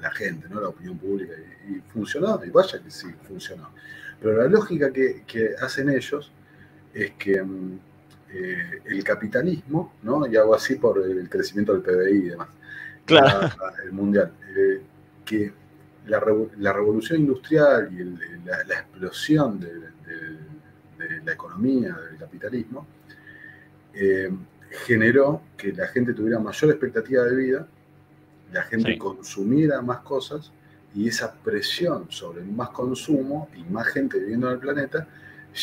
[0.00, 0.60] la gente, ¿no?
[0.60, 1.32] la opinión pública.
[1.68, 3.70] Y, funcionó, y vaya que sí, funcionó.
[4.20, 6.30] Pero la lógica que, hacen ellos
[6.94, 7.78] es que mm,
[8.34, 10.26] eh, el capitalismo, ¿no?
[10.26, 12.48] y hago así por el crecimiento del PBI y demás,
[13.04, 13.48] claro.
[13.84, 14.80] el mundial, eh,
[15.24, 15.52] que
[16.06, 18.04] la, revolución industrial y
[18.46, 19.70] la, explosión de,
[21.24, 22.86] la economía, del capitalismo,
[23.92, 24.30] eh,
[24.70, 27.68] generó que la gente tuviera mayor expectativa de vida,
[28.50, 30.50] la gente consumiera más cosas
[30.94, 35.06] y esa presión sobre más consumo y más gente viviendo en el planeta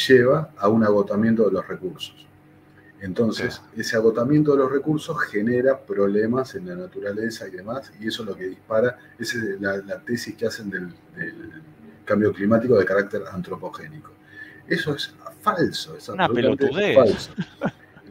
[0.07, 2.27] lleva a un agotamiento de los recursos.
[3.01, 8.23] Entonces, ese agotamiento de los recursos genera problemas en la naturaleza y demás, y eso
[8.23, 10.93] es lo que dispara, esa es la, tesis que hacen del,
[12.03, 14.11] cambio climático de carácter antropogénico.
[14.67, 17.31] Eso es falso, es Una falso.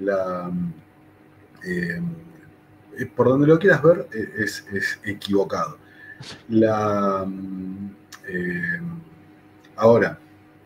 [0.00, 0.50] La,
[1.64, 2.00] eh,
[3.14, 5.78] por donde lo quieras ver, eh, es, equivocado.
[6.48, 7.26] La,
[8.28, 8.80] eh,
[9.76, 10.18] ahora,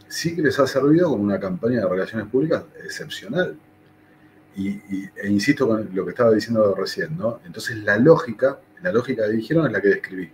[0.08, 3.58] sí que les ha servido como una campaña de relaciones públicas excepcional.
[4.54, 4.80] Y,
[5.16, 7.40] e insisto con lo que estaba diciendo recién, ¿no?
[7.44, 10.30] Entonces la lógica, la lógica que dijeron es la que describí.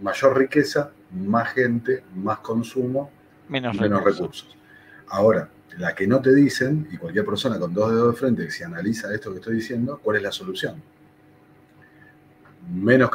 [0.00, 3.10] Mayor riqueza, más gente, más consumo,
[3.48, 4.56] menos, menos recursos.
[5.08, 8.62] Ahora, la que no te dicen, y cualquier persona con dos dedos de frente, si
[8.62, 10.82] analiza esto que estoy diciendo, ¿cuál es la solución?
[12.72, 13.10] Menos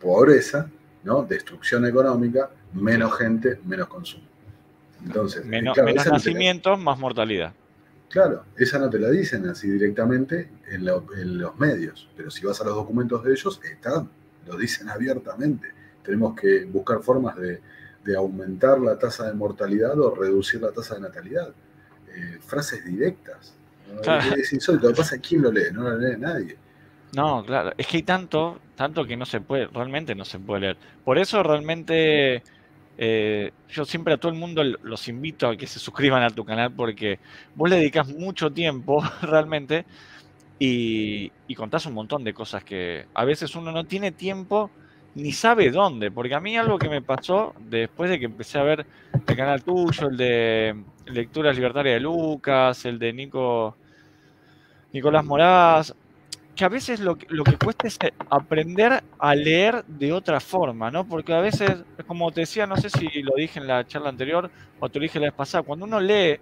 [0.00, 0.68] pobreza,
[1.04, 1.22] ¿no?
[1.22, 4.24] destrucción económica, menos gente, menos consumo.
[5.04, 7.52] Entonces, menos, nacimientos, más mortalidad.
[8.10, 12.64] Claro, esa no te la dicen así directamente en, los medios, pero si vas a
[12.64, 14.10] los documentos de ellos, están,
[14.46, 15.68] lo dicen abiertamente.
[16.02, 21.02] Tenemos que buscar formas de aumentar la tasa de mortalidad o reducir la tasa de
[21.02, 21.54] natalidad.
[22.14, 23.54] Eh, frases directas.
[24.36, 26.56] Es insólito, lo que pasa quién lo lee, no lo lee nadie.
[27.14, 30.60] No, claro, es que hay tanto, tanto que no se puede, realmente no se puede
[30.60, 30.76] leer.
[31.04, 32.42] Por eso realmente
[33.02, 36.44] eh, yo siempre a todo el mundo los invito a que se suscriban a tu
[36.44, 37.18] canal porque
[37.54, 39.86] vos le dedicas mucho tiempo realmente
[40.58, 44.70] y, y contás un montón de cosas que a veces uno no tiene tiempo
[45.14, 48.64] ni sabe dónde, porque a mí algo que me pasó después de que empecé a
[48.64, 48.84] ver
[49.26, 53.76] el canal tuyo, el de Lecturas Libertarias de Lucas, el de Nico
[54.92, 55.94] Nicolás Moraz,
[56.60, 57.98] que a veces lo, que cuesta es
[58.28, 61.08] aprender a leer de otra forma, ¿no?
[61.08, 61.70] Porque a veces,
[62.06, 65.04] como te decía, no sé si lo dije en la charla anterior o te lo
[65.04, 66.38] dije la vez pasada, cuando uno lee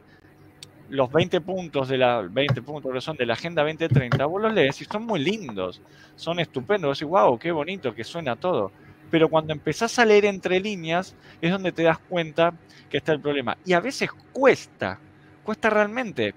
[0.91, 4.53] los 20 puntos de la 20 puntos que son de la Agenda 2030, vos los
[4.53, 5.81] lees y son muy lindos,
[6.17, 8.73] son estupendos, vos decís, wow, qué bonito que suena todo.
[9.13, 12.55] Pero cuando empezás a leer entre líneas es donde te das cuenta
[12.91, 13.57] que está el problema.
[13.65, 14.99] Y a veces cuesta,
[15.45, 16.35] cuesta realmente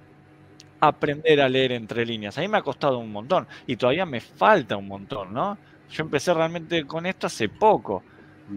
[0.81, 2.37] aprender a leer entre líneas.
[2.37, 5.57] A mí me ha costado un montón y todavía me falta un montón, ¿no?
[5.89, 8.03] Yo empecé realmente con esto hace poco,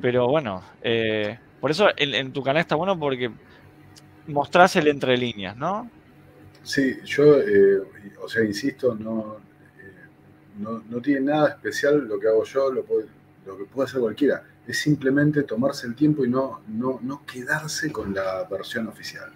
[0.00, 3.30] pero bueno, eh, por eso en tu canal está bueno porque
[4.26, 5.90] mostrás el entre líneas, ¿no?
[6.62, 7.82] Sí, yo, eh,
[8.22, 9.36] o sea, insisto, no,
[9.78, 9.92] eh,
[10.58, 12.84] no, no, tiene nada especial lo que hago yo, lo,
[13.46, 14.42] lo que puede hacer cualquiera.
[14.66, 19.30] Es simplemente tomarse el tiempo y no, no, no quedarse con la versión oficial.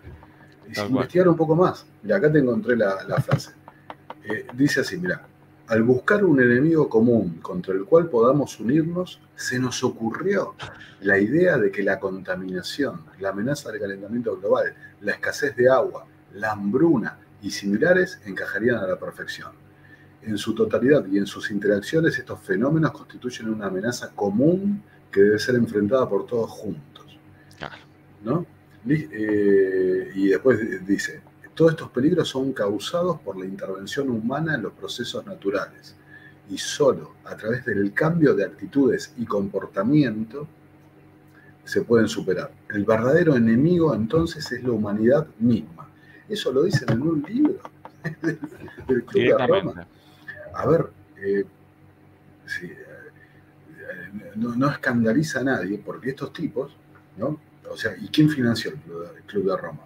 [0.70, 1.86] Es investigar un poco más.
[2.02, 3.52] Mira, acá te encontré la, la frase.
[4.24, 5.26] Eh, dice así, mira,
[5.68, 10.54] al buscar un enemigo común contra el cual podamos unirnos, se nos ocurrió
[11.00, 16.06] la idea de que la contaminación, la amenaza del calentamiento global, la escasez de agua,
[16.34, 19.52] la hambruna y similares encajarían a la perfección.
[20.22, 25.38] En su totalidad y en sus interacciones, estos fenómenos constituyen una amenaza común que debe
[25.38, 27.18] ser enfrentada por todos juntos.
[28.22, 28.44] ¿no?
[28.90, 31.20] Eh, y después dice,
[31.54, 35.94] todos estos peligros son causados por la intervención humana en los procesos naturales
[36.50, 40.48] y solo a través del cambio de actitudes y comportamiento
[41.64, 42.50] se pueden superar.
[42.70, 45.88] El verdadero enemigo entonces es la humanidad misma.
[46.28, 47.60] Eso lo dicen en un libro
[48.88, 49.86] del Club de Roma.
[50.54, 50.86] A ver,
[51.18, 51.44] eh,
[52.62, 52.78] eh,
[54.36, 56.74] no, escandaliza a nadie porque estos tipos,
[57.16, 57.38] ¿no?
[57.70, 59.80] O sea, ¿y quién financió el Club de, Roma?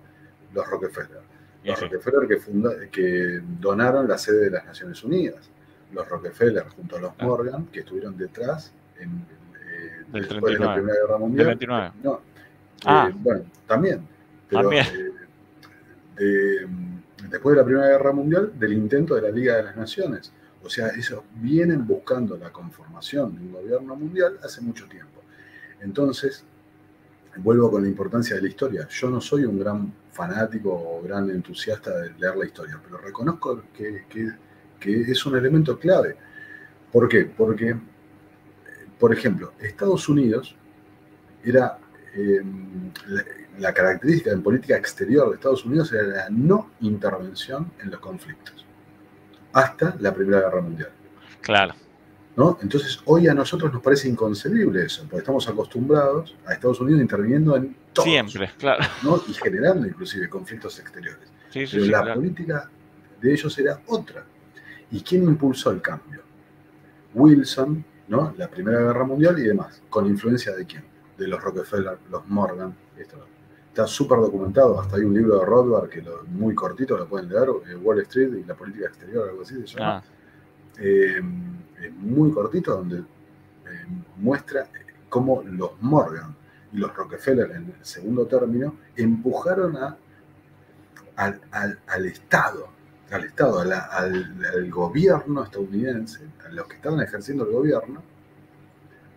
[0.52, 1.22] Los Rockefeller.
[1.64, 5.50] Los Rockefeller que, funda, que donaron la sede de las Naciones Unidas.
[5.92, 7.24] Los Rockefeller junto a los ah.
[7.24, 9.26] Morgan que estuvieron detrás en
[10.12, 11.92] después de la Primera Guerra Mundial.
[12.02, 12.20] No,
[12.84, 13.08] ah.
[13.10, 14.06] Eh, bueno, también.
[14.48, 14.86] Pero, también.
[16.18, 16.66] Eh,
[17.30, 20.32] después de la Primera Guerra Mundial, del intento de la Liga de las Naciones.
[20.64, 25.20] O sea, ellos vienen buscando la conformación de un gobierno mundial hace mucho tiempo.
[25.80, 26.44] Entonces,
[27.36, 28.88] vuelvo con la importancia de la historia.
[28.88, 33.62] Yo no soy un gran fanático o gran entusiasta de leer la historia, pero reconozco
[33.72, 34.04] que,
[34.80, 36.16] es un elemento clave.
[36.90, 37.24] ¿Por qué?
[37.24, 37.76] Porque
[39.02, 40.54] por ejemplo, Estados Unidos
[41.42, 41.76] era
[42.14, 42.92] em,
[43.58, 48.64] la, característica en política exterior de Estados Unidos era la no intervención en los conflictos,
[49.54, 50.90] hasta la Primera Guerra Mundial.
[51.40, 51.74] Claro.
[52.36, 52.58] ¿No?
[52.62, 57.56] Entonces, hoy a nosotros nos parece inconcebible eso, porque estamos acostumbrados a Estados Unidos interviniendo
[57.56, 58.04] en todo.
[58.04, 58.84] Siempre, claro.
[59.02, 59.22] ¿no?
[59.28, 61.28] Y generando inclusive conflictos exteriores.
[61.52, 62.70] Pero la política
[63.20, 64.24] de ellos era otra.
[64.90, 66.22] ¿Y quién impulsó el cambio?
[67.14, 67.84] Wilson,
[68.36, 69.82] la Primera Guerra Mundial y demás.
[69.88, 70.84] ¿Con influencia de quién?
[71.16, 72.74] De los Rockefeller, los Morgan.
[72.96, 77.30] Está súper documentado, hasta hay un libro de Rothbard que lo, muy cortito, lo pueden
[77.30, 79.96] leer, eh, Wall Street y la política exterior, algo así se llama.
[79.96, 80.02] Ah.
[80.78, 81.20] Eh,
[81.98, 83.04] muy cortito, donde eh,
[84.16, 84.68] muestra
[85.08, 86.34] cómo los Morgan
[86.72, 89.96] y los Rockefeller en el segundo término empujaron a,
[91.16, 92.68] al Estado
[93.12, 98.02] al Estado, al, gobierno estadounidense, a los que estaban ejerciendo el gobierno,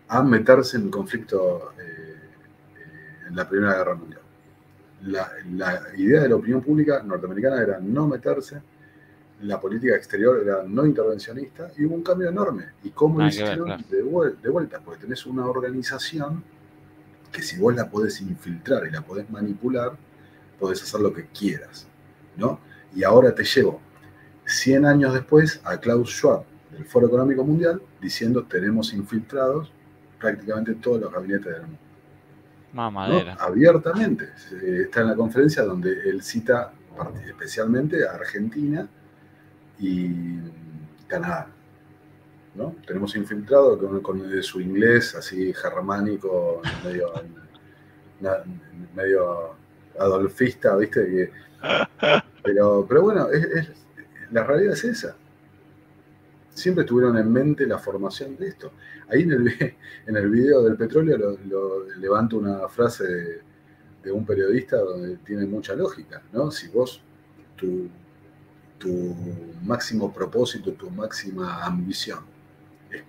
[0.08, 2.14] a meterse en el conflicto eh,
[2.76, 4.20] eh, en la Primera Guerra Mundial.
[5.02, 5.30] La,
[5.96, 8.60] idea de la opinión pública norteamericana era no meterse,
[9.42, 12.64] la política exterior era no intervencionista y hubo un cambio enorme.
[12.82, 13.84] ¿Y cómo lo hicieron?
[13.88, 16.42] De, de, vuelta, porque tenés una organización
[17.30, 19.92] que si vos la podés infiltrar y la podés manipular,
[20.58, 21.86] podés hacer lo que quieras,
[22.36, 22.60] ¿no?
[22.94, 23.80] Y ahora te llevo
[24.46, 29.70] 100 años después a Klaus Schwab del Foro Económico Mundial diciendo tenemos infiltrados
[30.18, 31.78] prácticamente todos los gabinetes del mundo.
[32.72, 33.34] Mamadera.
[33.34, 34.30] Abiertamente.
[34.62, 36.72] Está en la conferencia donde él cita
[37.26, 38.88] especialmente a Argentina
[39.78, 40.38] y
[41.06, 41.48] Canadá.
[42.54, 42.74] ¿no?
[42.86, 46.62] Tenemos infiltrado con, su inglés así germánico,
[48.94, 49.54] medio,
[49.98, 51.32] adolfista, ¿viste?
[52.42, 53.70] pero, pero bueno, es
[54.30, 55.16] la realidad es esa.
[56.50, 58.72] Siempre tuvieron en mente la formación de esto.
[59.08, 59.48] Ahí en el,
[60.06, 63.04] en el video del petróleo lo, levanto una frase
[64.02, 66.50] de, un periodista donde tiene mucha lógica, ¿no?
[66.52, 67.02] Si vos,
[67.56, 67.88] tu,
[68.78, 69.14] tu
[69.64, 72.20] máximo propósito, tu máxima ambición
[72.90, 73.02] es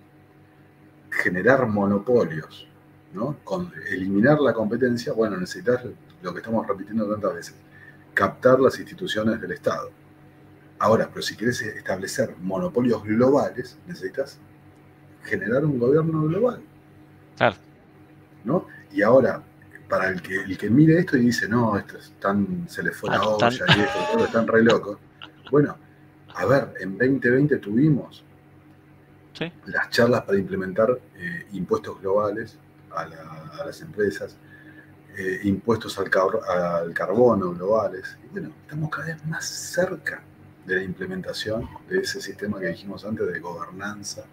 [1.10, 2.66] generar monopolios,
[3.12, 3.36] ¿no?
[3.44, 5.84] Con eliminar la competencia, bueno, necesitas
[6.22, 7.54] lo que estamos repitiendo tantas veces,
[8.14, 9.90] captar las instituciones del Estado.
[10.78, 14.38] Ahora, pero si quieres establecer monopolios globales, necesitas
[15.24, 16.62] generar un gobierno global.
[17.36, 17.56] Claro.
[18.44, 18.66] ¿No?
[18.92, 19.42] Y ahora,
[19.88, 22.92] para el que, el que mire esto y dice, no, esto es tan, se le
[22.92, 24.98] fue la ah, olla y esto, todo están re locos.
[25.50, 25.76] Bueno,
[26.34, 28.24] a ver, en 2020 tuvimos
[29.66, 32.58] las charlas para implementar eh, impuestos globales
[32.90, 33.06] a,
[33.64, 34.36] las empresas,
[35.16, 36.10] eh, impuestos al,
[36.48, 38.16] al carbono globales.
[38.24, 40.22] Y bueno, estamos cada vez más cerca
[40.66, 44.24] de la implementación de ese sistema que dijimos antes de gobernanza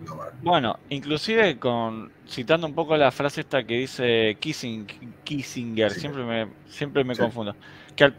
[0.00, 0.32] global.
[0.42, 7.04] Bueno, inclusive con citando un poco la frase esta que dice Kissinger, siempre me, siempre
[7.04, 7.56] me confundo,
[7.96, 8.12] que,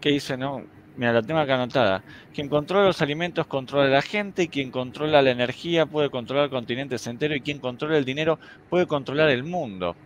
[0.00, 0.64] que dice, no,
[0.96, 2.02] mira, la tengo acá anotada,
[2.34, 7.06] quien controla los alimentos controla a la gente, quien controla la energía puede controlar continentes
[7.06, 8.38] enteros y quien controla el dinero
[8.68, 9.96] puede controlar el mundo.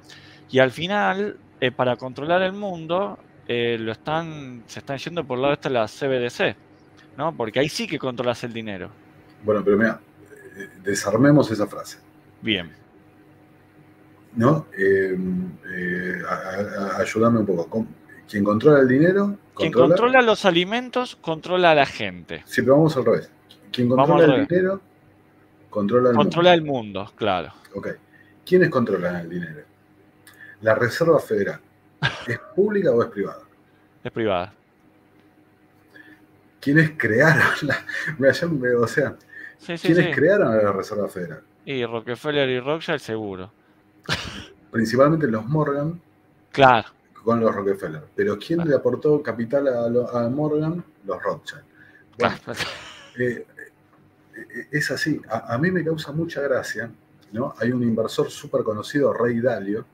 [0.50, 3.18] Y al final, eh, para controlar el mundo,
[3.48, 6.56] eh, lo están, se están yendo por el lado de la CBDC,
[7.16, 7.36] ¿no?
[7.36, 8.90] Porque ahí sí que controlas el dinero.
[9.44, 10.00] Bueno, pero mira,
[10.82, 11.98] desarmemos esa frase.
[12.42, 12.70] Bien.
[14.34, 14.66] ¿No?
[14.78, 15.16] Eh,
[16.98, 17.86] ayúdame un poco.
[18.28, 19.36] Quien controla el dinero.
[19.54, 22.42] Quien controla los alimentos, controla a la gente.
[22.44, 23.30] Sí, pero vamos al revés.
[23.72, 24.80] Quien controla el dinero,
[25.70, 27.52] controla el controla el mundo, claro.
[27.74, 27.88] Ok.
[28.44, 29.62] ¿Quiénes controlan el dinero?
[30.62, 31.60] La Reserva Federal.
[32.26, 33.42] ¿Es pública o es privada?
[34.02, 34.52] Es privada.
[36.60, 37.84] ¿Quiénes crearon la,
[38.80, 39.14] o sea,
[39.80, 41.42] ¿quiénes crearon la Reserva Federal?
[41.64, 43.52] Y Rockefeller y Rothschild seguro.
[44.70, 46.00] Principalmente los Morgan.
[46.50, 46.95] Claro.
[47.26, 48.04] Con los Rockefeller.
[48.14, 50.84] Pero ¿quién le aportó capital a, Morgan?
[51.04, 51.64] Los Rothschild.
[53.18, 53.44] Eh,
[54.36, 55.20] eh, es así.
[55.28, 56.88] A, mí me causa mucha gracia.
[57.32, 57.52] ¿no?
[57.58, 59.84] Hay un inversor súper conocido, Rey Dalio.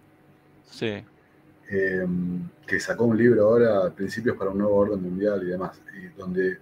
[0.71, 1.03] Sí.
[1.67, 6.51] Que sacó un libro ahora, Principios para un nuevo orden mundial y demás, y donde
[6.51, 6.59] eh,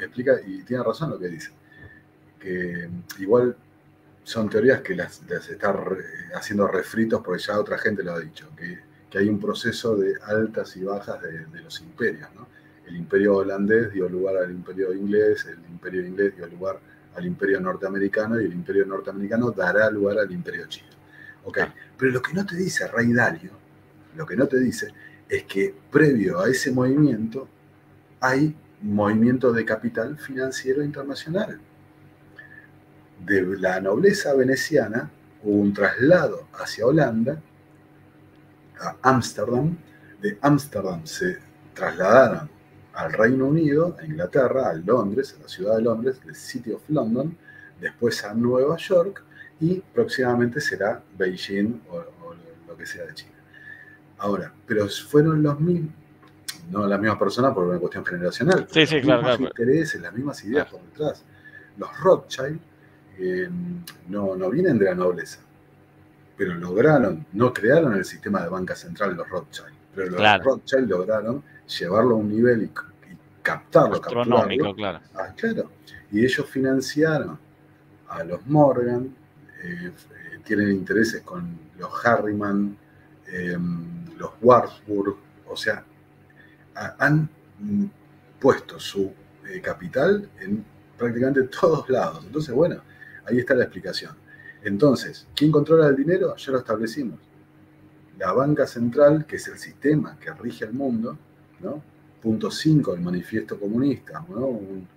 [0.00, 1.50] explica, y tiene razón lo que dice,
[2.38, 2.88] que
[3.18, 3.56] igual
[4.22, 5.76] son teorías que las, está
[6.36, 10.76] haciendo refritos porque ya otra gente lo ha dicho, que, hay un proceso de altas
[10.76, 12.28] y bajas de, los imperios.
[12.86, 16.78] El imperio holandés dio lugar al imperio inglés, el imperio inglés dio lugar
[17.16, 20.88] al imperio norteamericano y el imperio norteamericano dará lugar al imperio chino.
[21.44, 21.66] Okay.
[21.96, 23.52] Pero lo que no te dice Rey Dalio,
[24.16, 24.88] lo que no te dice
[25.28, 27.48] es que previo a ese movimiento
[28.20, 31.60] hay movimiento de capital financiero internacional
[33.24, 35.10] de la nobleza veneciana
[35.42, 37.40] hubo un traslado hacia Holanda,
[38.80, 39.76] a Ámsterdam.
[40.20, 41.38] De Ámsterdam se
[41.74, 42.48] trasladaron
[42.94, 46.82] al Reino Unido, a Inglaterra, a Londres, a la ciudad de Londres, el City of
[46.88, 47.36] London,
[47.80, 49.22] después a Nueva York
[49.60, 52.04] y próximamente será Beijing o,
[52.68, 53.32] lo que sea de China.
[54.18, 55.92] Ahora, pero fueron los mismos,
[56.70, 60.12] no las mismas personas por una cuestión generacional, sí, sí, los claro, mismos intereses, las
[60.14, 61.24] mismas ideas por detrás.
[61.76, 62.60] Los Rothschild
[64.08, 65.40] no, no vienen de la nobleza,
[66.36, 71.42] pero lograron, no crearon el sistema de banca central los Rothschild, pero los Rothschild lograron
[71.78, 72.70] llevarlo a un nivel y,
[73.42, 74.74] captarlo, capturarlo.
[74.74, 75.00] Claro.
[75.14, 75.70] Ah, claro.
[76.10, 77.38] Y ellos financiaron
[78.08, 79.14] a los Morgan,
[79.62, 82.76] eh, eh, tienen intereses con los Harriman,
[83.26, 85.16] em, los Warburg,
[85.46, 85.84] o sea,
[86.98, 87.28] han
[88.40, 89.12] puesto su
[89.46, 90.64] eh, capital en
[90.96, 92.24] prácticamente todos lados.
[92.24, 92.80] Entonces, bueno,
[93.26, 94.12] Ahí está la explicación.
[94.64, 96.34] Entonces, ¿quién controla el dinero?
[96.36, 97.20] Ya lo establecimos.
[98.18, 101.18] La banca central, que es el sistema que rige el mundo,
[101.60, 101.82] ¿no?
[102.22, 104.46] Punto 5 del manifiesto comunista, ¿no?
[104.46, 104.88] Un,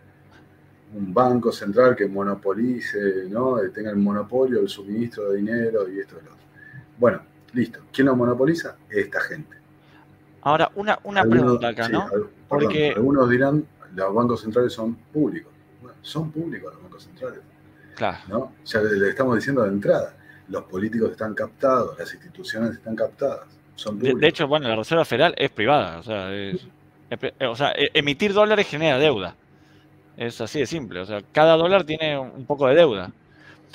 [0.89, 3.57] banco central que monopolice, ¿no?
[3.74, 6.45] tenga el monopolio del suministro de dinero y esto y lo otro.
[6.97, 7.82] Bueno, listo.
[7.91, 8.78] ¿Quién lo monopoliza?
[8.89, 9.57] Esta gente.
[10.43, 12.07] Ahora, una, una pregunta acá, ¿no?
[12.47, 15.51] Porque algunos dirán, los bancos centrales son públicos.
[15.82, 17.41] Bueno, son públicos los bancos centrales.
[17.97, 18.51] Claro.
[18.63, 20.15] Ya le estamos diciendo de entrada,
[20.49, 23.47] los políticos están captados, las instituciones están captadas.
[23.75, 26.29] Son de, de, hecho, bueno, la Reserva Federal es privada, o sea,
[27.49, 29.35] o sea, e, emitir dólares genera deuda.
[30.15, 33.11] Es así de simple, o sea, cada dólar tiene un poco de deuda.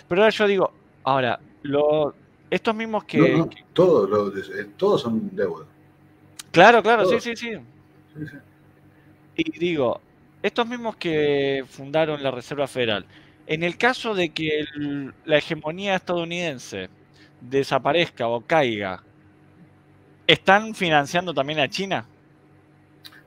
[0.06, 2.14] Pero ahora yo digo, ahora, lo,
[2.48, 3.44] estos mismos que...
[3.72, 5.66] todos, eh, todos son deuda.
[6.52, 7.58] Claro, claro, sí, sí, sí.
[9.34, 10.00] Y digo,
[10.42, 13.04] estos mismos que fundaron la Reserva Federal,
[13.46, 14.64] en el caso de que
[15.24, 16.88] la hegemonía estadounidense
[17.40, 19.02] desaparezca o caiga,
[20.26, 22.06] ¿están financiando también a China?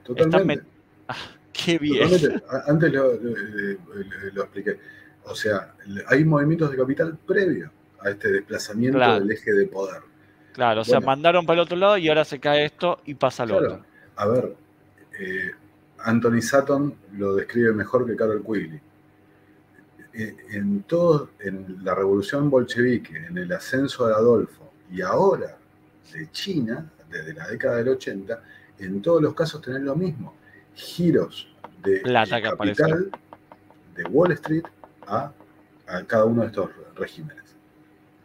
[0.03, 0.65] Totalmente.
[1.07, 1.15] Ah,
[1.51, 2.09] qué bien.
[2.67, 3.13] Antes lo,
[4.43, 4.79] expliqué.
[5.25, 5.73] O sea,
[6.07, 10.01] hay movimientos de capital previo a este desplazamiento del eje de poder.
[10.53, 13.45] Claro, o sea, mandaron para el otro lado y ahora se cae esto y pasa
[13.45, 13.85] lo otro.
[14.15, 14.55] A ver,
[15.19, 15.51] eh,
[15.99, 18.79] Anthony Sutton lo describe mejor que Carol Quigley.
[20.17, 25.57] Eh, en todo, en la revolución bolchevique, en el ascenso de Adolfo y ahora
[26.13, 28.41] de China, desde la década del 80,
[28.79, 30.33] en todos los casos tenés lo mismo.
[30.73, 31.53] Giros
[31.83, 33.11] de capital
[33.93, 34.63] de Wall Street
[35.05, 35.33] a,
[36.07, 37.43] cada uno de estos regímenes.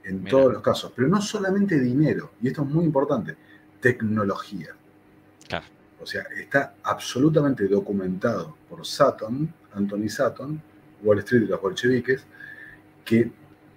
[0.04, 0.92] En todos los casos.
[0.94, 3.36] Pero no solamente dinero, y esto es muy importante,
[3.80, 4.76] tecnología.
[6.00, 10.62] O sea, está absolutamente documentado por Sutton, Anthony Sutton,
[11.02, 12.24] Wall Street y los bolcheviques,
[13.04, 13.30] que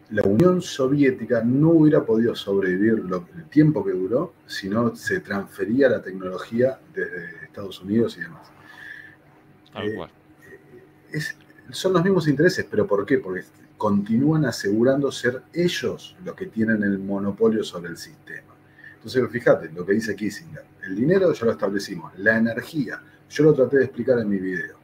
[0.10, 3.04] la Unión Soviética no hubiera podido sobrevivir
[3.36, 8.52] el tiempo que duró si no se transfería la tecnología desde Estados Unidos y demás.
[9.76, 9.98] Eh,
[11.14, 11.20] eh,
[11.72, 13.18] son los mismos intereses, pero ¿por qué?
[13.18, 13.44] Porque
[13.78, 18.54] continúan asegurando ser ellos los que tienen el monopolio sobre el sistema.
[18.96, 20.64] Entonces, fíjate lo que dice Kissinger.
[20.84, 24.83] El dinero ya lo establecimos, la energía, yo lo traté de explicar en mi video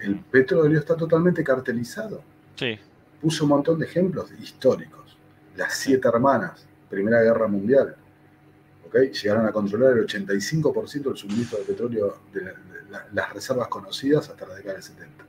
[0.00, 2.22] el petróleo está totalmente cartelizado.
[2.56, 2.78] Sí.
[3.20, 5.16] Puso un montón de ejemplos históricos.
[5.56, 7.96] Las siete hermanas, Primera Guerra Mundial.
[8.86, 8.94] ¿Ok?
[9.12, 12.54] llegaron a controlar el 85% del suministro de petróleo de,
[13.12, 15.24] las reservas conocidas hasta la década del 70.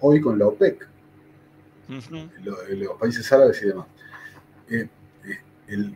[0.00, 0.86] Hoy con la OPEC,
[2.42, 3.86] los, países árabes y demás,
[4.68, 4.88] eh,
[5.68, 5.92] eh,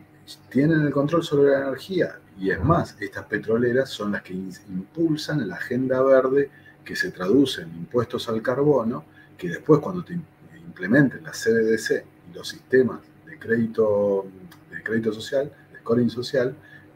[0.49, 5.47] tienen el control sobre la energía y es más, estas petroleras son las que impulsan
[5.47, 6.49] la agenda verde
[6.83, 9.05] que se traduce en impuestos al carbono,
[9.37, 14.25] que después cuando te implementen la CBDC y los sistemas de crédito,
[14.71, 16.55] de crédito social, de scoring social,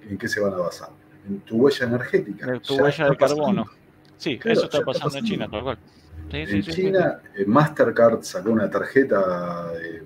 [0.09, 0.89] ¿en qué se van a basar?
[1.27, 2.53] En tu huella energética.
[2.53, 3.65] En tu huella de carbono.
[4.17, 5.77] Sí, eso está, pasando, en China, por cual.
[6.31, 10.03] en China, eh, Mastercard sacó una tarjeta de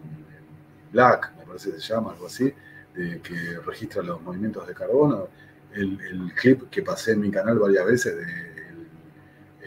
[0.91, 2.53] Black, me parece que se llama, algo así,
[2.93, 5.27] que registra los movimientos de carbono.
[5.73, 5.97] El,
[6.36, 8.51] clip que pasé en mi canal varias veces del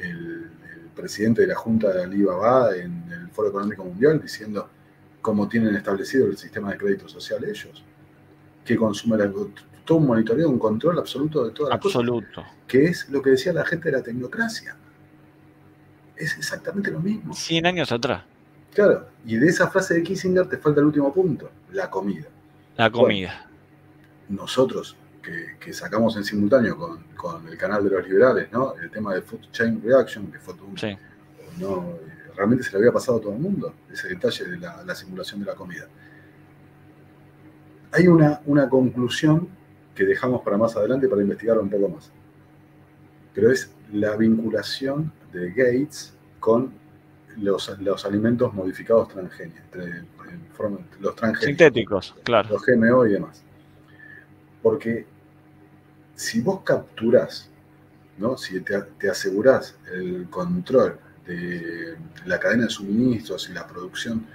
[0.04, 0.50] el,
[0.94, 4.68] presidente de la Junta de Alibaba en el Foro Económico Mundial diciendo
[5.20, 7.82] cómo tienen establecido el sistema de crédito social ellos,
[8.64, 9.28] que consume la,
[9.84, 12.44] todo un monitoreo, un control absoluto de todas las Absoluto.
[12.68, 14.76] que es lo que decía la gente de la tecnocracia.
[16.16, 17.34] Es exactamente lo mismo.
[17.34, 18.22] 100 años atrás.
[18.72, 22.26] Claro, y de esa frase de Kissinger te falta el último punto, la comida.
[22.76, 23.48] La comida.
[24.28, 24.96] nosotros,
[25.58, 26.76] que, sacamos en simultáneo
[27.16, 28.74] con, el canal de los liberales, ¿no?
[28.76, 30.76] El tema de Food Chain Reaction, que fue un,
[31.58, 31.98] no,
[32.36, 35.46] realmente se le había pasado a todo el mundo, ese detalle de la, simulación de
[35.46, 35.86] la comida.
[37.92, 39.48] Hay una, una conclusión
[39.94, 42.10] que dejamos para más adelante para investigar un poco más.
[43.32, 46.72] Pero es la vinculación de Gates con
[47.36, 49.62] los, los alimentos modificados transgénicos,
[51.00, 51.44] los transgénicos.
[51.44, 52.48] Sintéticos, claro.
[52.50, 53.42] Los GMO y demás.
[54.62, 55.06] Porque
[56.14, 57.50] si vos capturás,
[58.18, 58.36] ¿no?
[58.36, 61.96] si te, te asegurás el control de
[62.26, 64.26] la cadena de suministros y la producción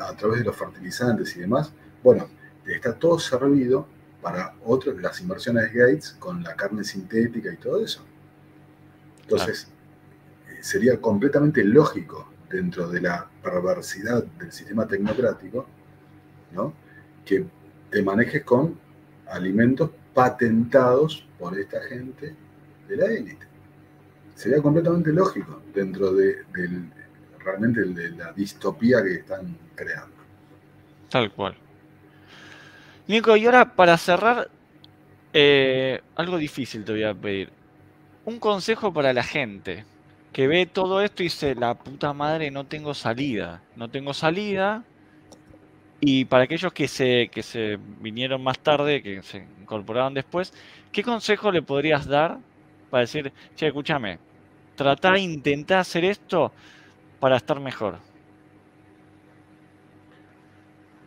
[0.00, 1.72] a través de los fertilizantes y demás,
[2.02, 2.28] bueno,
[2.66, 3.86] está todo servido
[4.22, 8.04] para otros, las inversiones de Gates con la carne sintética y todo eso.
[9.22, 9.68] Entonces,
[10.60, 15.66] sería completamente lógico dentro de la perversidad del sistema tecnocrático,
[16.52, 16.72] ¿no?
[17.24, 17.44] que
[17.90, 18.78] te manejes con
[19.28, 22.34] alimentos patentados por esta gente
[22.88, 23.46] de la élite.
[24.34, 26.36] Sería completamente lógico dentro de,
[27.38, 30.16] realmente de la distopía que están creando.
[31.10, 31.54] Tal cual.
[33.06, 34.48] Nico, y ahora para cerrar,
[35.34, 37.50] eh, algo difícil te voy a pedir.
[38.24, 39.84] Un consejo para la gente
[40.32, 44.82] que ve todo esto y dice, la puta madre, no tengo salida, no tengo salida.
[46.00, 50.52] Y para aquellos que se, que se vinieron más tarde, que se incorporaron después,
[50.92, 52.38] ¿qué consejo le podrías dar
[52.90, 54.18] para decir, che, escúchame,
[54.74, 56.52] tratar, intentar hacer esto
[57.18, 57.98] para estar mejor?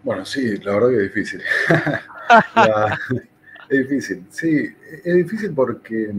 [0.04, 1.42] Bueno, sí, la verdad que es difícil.
[3.70, 6.12] es difícil, sí, es difícil porque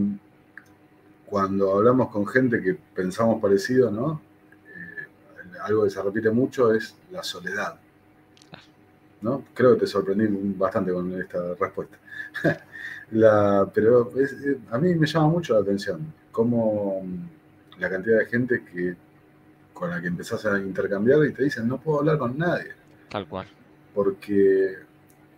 [1.25, 4.21] cuando hablamos con gente que pensamos parecido, ¿no?
[4.65, 7.77] Eh, algo que se repite mucho es la soledad.
[9.21, 9.45] ¿No?
[9.53, 10.25] Creo que te sorprendí
[10.57, 11.97] bastante con esta respuesta.
[13.73, 14.11] pero
[14.71, 17.01] a mí me llama mucho la atención cómo
[17.77, 18.95] la cantidad de gente que
[19.73, 22.71] con la que empezás a intercambiar y te dicen no puedo hablar con nadie.
[23.09, 23.47] Tal cual.
[23.93, 24.75] Porque...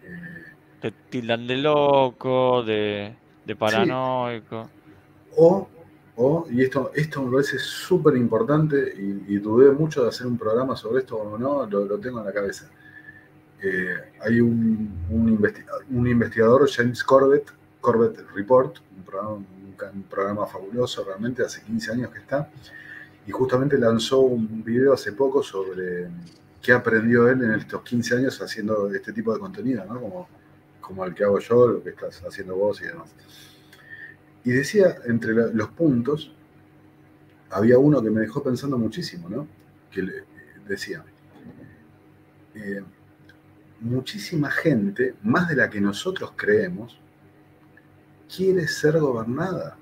[0.03, 0.43] Eh,
[0.81, 3.15] te tildan de loco, de,
[3.57, 4.69] paranoico.
[5.37, 5.67] O
[6.15, 10.75] o, y esto, esto me parece súper importante y, dudé mucho de hacer un programa
[10.75, 12.69] sobre esto o no, lo, tengo en la cabeza.
[13.65, 17.49] Eh, hay un, un, investigador, James Corbett,
[17.79, 22.49] Corbett Report, un programa, fabuloso realmente, hace 15 años que está,
[23.25, 26.09] y justamente lanzó un video hace poco sobre
[26.61, 30.01] qué aprendió él en estos 15 años haciendo este tipo de contenido, ¿no?
[30.01, 30.27] como,
[30.81, 33.15] como el que hago yo, lo que estás haciendo vos y demás.
[34.43, 36.33] Y decía, entre los puntos,
[37.49, 39.47] había uno que me dejó pensando muchísimo, ¿no?
[39.89, 40.05] Que
[40.67, 41.05] decía,
[42.55, 42.83] eh,
[43.83, 46.99] muchísima gente, más de la que nosotros creemos,
[48.33, 49.77] quiere ser gobernada.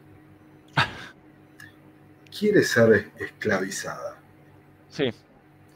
[2.37, 4.17] Quiere ser esclavizada.
[4.89, 5.09] Sí.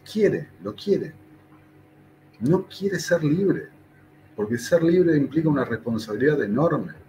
[0.10, 1.14] Quiere, lo quiere.
[2.39, 3.68] No quiere ser libre,
[4.35, 7.06] porque ser libre implica una responsabilidad enorme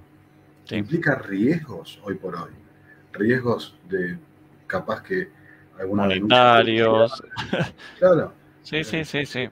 [0.75, 2.51] implica riesgos hoy por hoy.
[3.13, 4.19] Riesgos de
[4.67, 5.29] capaz que
[5.79, 7.23] alguna monetarios.
[7.99, 8.33] Claro.
[8.67, 9.49] Sí, sí, sí, sí.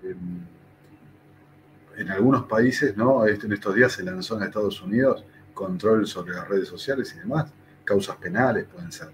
[1.97, 3.27] En, algunos países, ¿no?
[3.27, 7.53] En estos días se lanzó en Estados Unidos control sobre las redes sociales y demás.
[7.85, 9.09] Causas penales pueden ser.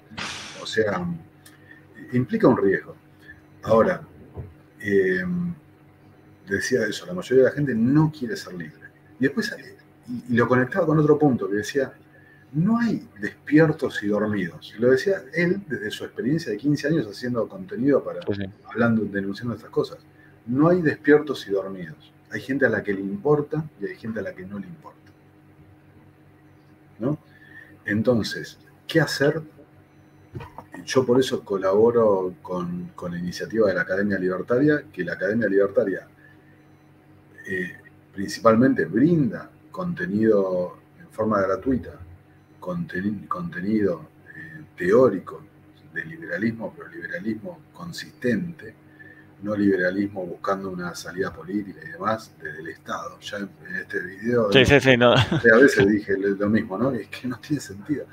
[0.62, 1.06] O sea,
[2.12, 2.96] implica un riesgo.
[3.62, 4.00] Ahora,
[4.80, 5.54] em,
[6.48, 8.88] decía eso, la mayoría de la gente no quiere ser libre.
[9.18, 9.54] Y después
[10.28, 11.92] y, lo conectaba con otro punto que decía,
[12.52, 14.74] no hay despiertos y dormidos.
[14.78, 18.20] Lo decía él desde su experiencia de 15 años haciendo contenido para,
[18.64, 19.98] hablando, denunciando estas cosas.
[20.46, 22.12] No hay despiertos y dormidos.
[22.30, 24.66] Hay gente a la que le importa y hay gente a la que no le
[24.66, 24.98] importa.
[26.98, 27.18] ¿No?
[27.84, 29.42] Entonces, ¿qué hacer?
[30.84, 36.06] Yo por eso colaboro con, la iniciativa de la Academia Libertaria, que la Academia Libertaria
[37.46, 37.76] eh,
[38.12, 41.98] principalmente brinda contenido en forma gratuita,
[42.60, 45.42] contenido eh, teórico
[45.92, 48.74] de liberalismo, pero liberalismo consistente,
[49.42, 53.18] no liberalismo buscando una salida política y demás desde el Estado.
[53.20, 53.50] Ya en,
[53.80, 55.12] este video sí, sí, sí, no.
[55.12, 56.90] a veces dije lo mismo, ¿no?
[56.92, 58.06] Es que no tiene sentido.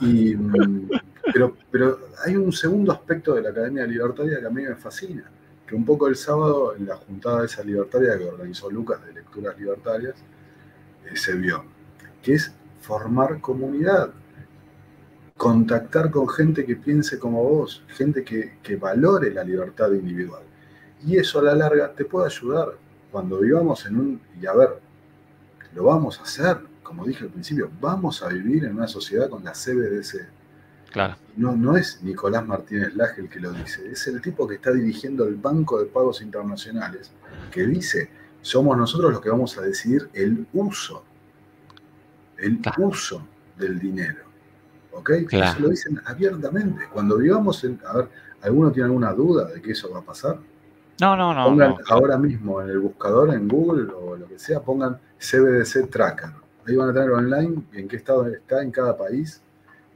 [0.00, 0.90] Y, mm,
[1.32, 5.24] pero, pero hay un segundo aspecto de la Academia Libertaria que a mí me fascina,
[5.66, 9.58] que un poco el sábado en la juntada esa libertaria que organizó Lucas de Lecturas
[9.58, 10.14] Libertarias,
[11.06, 11.64] eh, se vio,
[12.22, 14.10] que es formar comunidad,
[15.36, 20.42] contactar con gente que piense como vos, gente que, que valore la libertad individual.
[21.06, 22.74] Y eso a la larga te puede ayudar
[23.10, 24.80] cuando vivamos en un, y a ver,
[25.74, 29.44] lo vamos a hacer, como dije al principio, vamos a vivir en una sociedad con
[29.44, 30.28] la CBDC.
[30.90, 31.16] Claro.
[31.36, 34.72] No, no es Nicolás Martínez Laje el que lo dice, es el tipo que está
[34.72, 37.12] dirigiendo el Banco de Pagos Internacionales,
[37.50, 38.10] que dice,
[38.40, 41.04] somos nosotros los que vamos a decidir el uso,
[42.38, 43.26] el uso
[43.56, 44.24] del dinero.
[44.92, 45.10] ¿Ok?
[45.30, 46.86] Eso lo dicen abiertamente.
[46.92, 48.08] Cuando vivamos en, a ver,
[48.42, 50.38] ¿alguno tiene alguna duda de que eso va a pasar?
[51.00, 51.44] No, no, no.
[51.44, 56.30] Pongan ahora mismo en el buscador, en Google o lo que sea, pongan CBDC Tracker.
[56.66, 59.40] Ahí van a tener online en qué estado está en cada país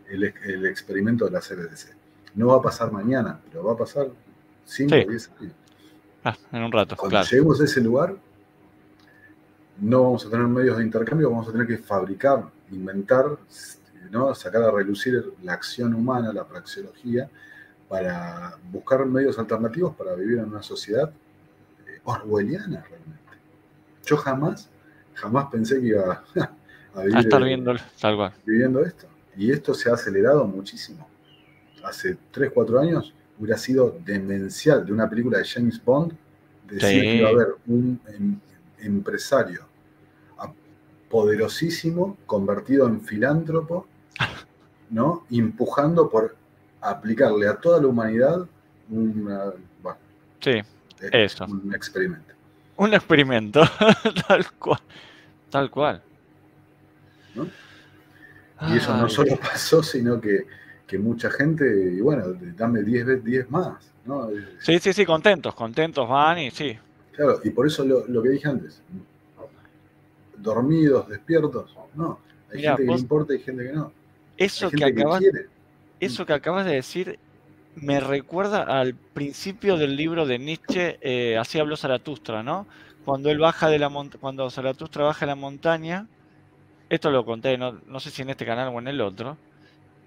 [0.09, 1.95] el, experimento de la CBDC.
[2.35, 4.09] No va a pasar mañana, pero va a pasar
[4.65, 5.53] 5 o 10 años.
[6.25, 6.97] Ah, en un rato.
[6.97, 8.15] Cuando lleguemos a ese lugar,
[9.81, 13.27] no vamos a tener medios de intercambio, vamos a tener que fabricar, inventar,
[14.11, 14.35] ¿no?
[14.35, 17.29] sacar a relucir la acción humana, la praxeología,
[17.93, 21.13] para buscar medios alternativos para vivir en una sociedad
[21.87, 23.35] eh, orwelliana realmente.
[24.07, 24.71] Yo jamás,
[25.13, 26.25] jamás pensé que iba
[26.95, 27.75] a, vivir estar viendo,
[28.47, 29.07] viviendo esto.
[29.37, 31.07] Y esto se ha acelerado muchísimo.
[31.85, 36.15] Hace 3, 4 años hubiera sido demencial de una película de James Bond
[36.67, 38.41] decir que iba a haber un em,
[38.79, 39.67] empresario
[41.11, 43.87] poderosísimo convertido en filántropo,
[44.89, 45.27] ¿no?
[45.31, 46.37] Empujando por
[46.83, 48.47] aplicarle a toda la humanidad
[48.91, 49.53] una,
[50.41, 50.61] sí,
[51.13, 51.47] eso.
[51.47, 52.35] un experimento.
[52.77, 53.63] Un experimento,
[54.29, 54.81] tal cual.
[55.51, 56.03] Tal cual.
[58.69, 60.47] Y eso no solo pasó, sino que,
[60.87, 63.93] que, mucha gente, y bueno, dame 10 10 más.
[64.05, 64.29] ¿no?
[64.61, 66.77] Sí, sí, sí, contentos, contentos van y sí.
[67.13, 68.83] Claro, y por eso lo, lo que dije antes,
[70.37, 72.19] dormidos, despiertos, no.
[72.53, 73.93] Hay gente que le importa y gente que no.
[74.37, 75.23] Eso que acabas,
[76.05, 77.19] eso que acabas de decir
[77.75, 82.67] me recuerda al principio del libro de Nietzsche, eh, así habló Zaratustra, ¿no?
[83.05, 86.07] Cuando él baja de la cuando Zaratustra baja de la montaña,
[86.91, 89.39] esto lo conté, no, sé si en este canal o en el otro,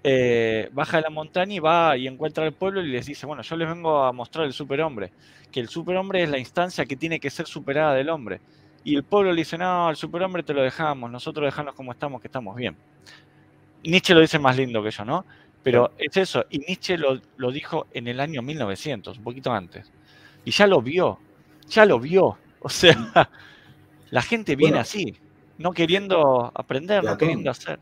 [0.04, 3.42] eh, baja de la montaña y va y encuentra al pueblo y les dice, bueno,
[3.42, 5.10] yo les vengo a mostrar el superhombre,
[5.50, 8.40] que el superhombre es la instancia que tiene que ser superada del hombre.
[8.84, 12.20] Y el pueblo le dice, no, el superhombre te lo dejamos, nosotros dejamos como estamos,
[12.20, 12.76] que estamos bien.
[13.82, 15.24] Nietzsche lo dice más lindo que yo, ¿no?
[15.66, 19.90] Pero es eso, y Nietzsche lo, dijo en el año 1900, un poquito antes.
[20.44, 21.18] Y ya lo vio,
[21.68, 22.38] ya lo vio.
[22.60, 23.30] O sea,
[24.10, 25.14] la gente viene así,
[25.58, 27.78] no queriendo aprender, no queriendo hacer.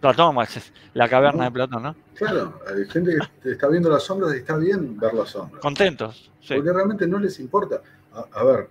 [0.00, 0.36] Platón,
[0.94, 1.96] la caverna de Platón, ¿no?
[2.14, 5.60] Claro, hay gente que está viendo las sombras y está bien ver las sombras.
[5.60, 6.30] Contentos.
[6.46, 7.82] Porque realmente no les importa.
[8.12, 8.68] A, ver,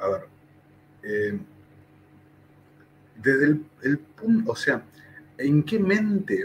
[0.00, 0.28] a ver.
[1.02, 1.38] Eh,
[3.16, 4.84] desde el, el punto, o sea,
[5.38, 6.44] ¿en qué mente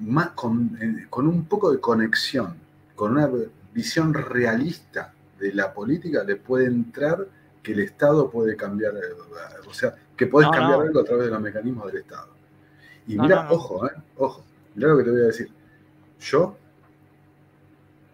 [0.00, 2.54] más eh, con, un poco de conexión,
[2.94, 3.30] con una
[3.72, 7.26] visión realista de la política, le puede entrar
[7.62, 8.94] que el Estado puede cambiar,
[9.68, 12.28] o sea, que puedes cambiar algo a través de los mecanismos del Estado.
[13.06, 14.44] Y mira, ojo, eh, ojo,
[14.74, 15.50] mira lo que te voy a decir.
[16.20, 16.56] Yo,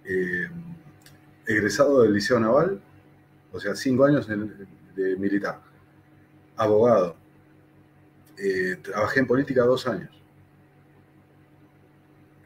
[0.04, 0.48] eh,
[1.46, 2.80] egresado del Liceo Naval,
[3.52, 5.60] o sea, cinco años de militar,
[6.56, 7.16] abogado,
[8.82, 10.21] trabajé en política dos años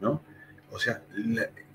[0.01, 0.20] ¿no?
[0.70, 1.02] O sea,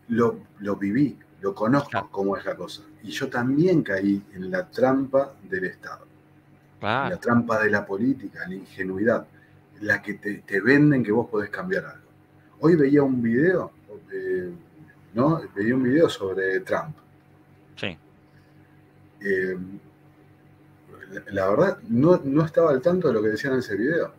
[0.10, 2.84] lo, viví, lo conozco cómo es la cosa.
[3.04, 6.06] Y yo también caí en la trampa del Estado,
[6.82, 9.26] la trampa de la política, la ingenuidad,
[9.82, 12.08] la que te, venden que vos podés cambiar algo.
[12.60, 13.72] Hoy veía un video,
[14.12, 14.52] eh,
[15.14, 15.42] ¿no?
[15.56, 16.96] Veía un video sobre Trump.
[17.76, 17.98] Sí.
[19.22, 19.58] Eh,
[21.32, 24.14] la verdad, no, no, estaba al tanto de lo que decían en ese video.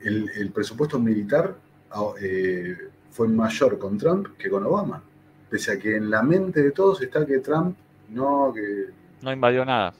[0.00, 1.56] El, presupuesto militar
[1.90, 2.76] ah, eh,
[3.16, 5.02] fue mayor con Trump que con Obama.
[5.48, 7.74] Pese a que en la mente de todos está que Trump
[8.10, 8.90] no, que...
[9.22, 9.94] No invadió nada.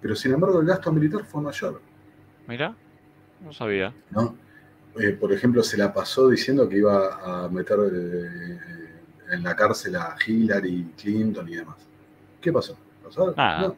[0.00, 1.82] Pero sin embargo el gasto militar fue mayor.
[2.48, 2.74] Mira,
[3.44, 3.92] no sabía.
[4.10, 4.34] ¿No?
[4.98, 8.58] Eh, por ejemplo, se la pasó diciendo que iba a meter eh,
[9.32, 11.76] en la cárcel a Hillary Clinton y demás.
[12.40, 12.76] ¿Qué pasó?
[13.36, 13.74] Nada.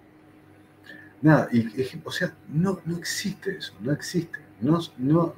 [1.21, 1.67] Nada, y,
[2.05, 4.39] o sea, no, no existe eso, no existe.
[4.61, 5.35] No, no,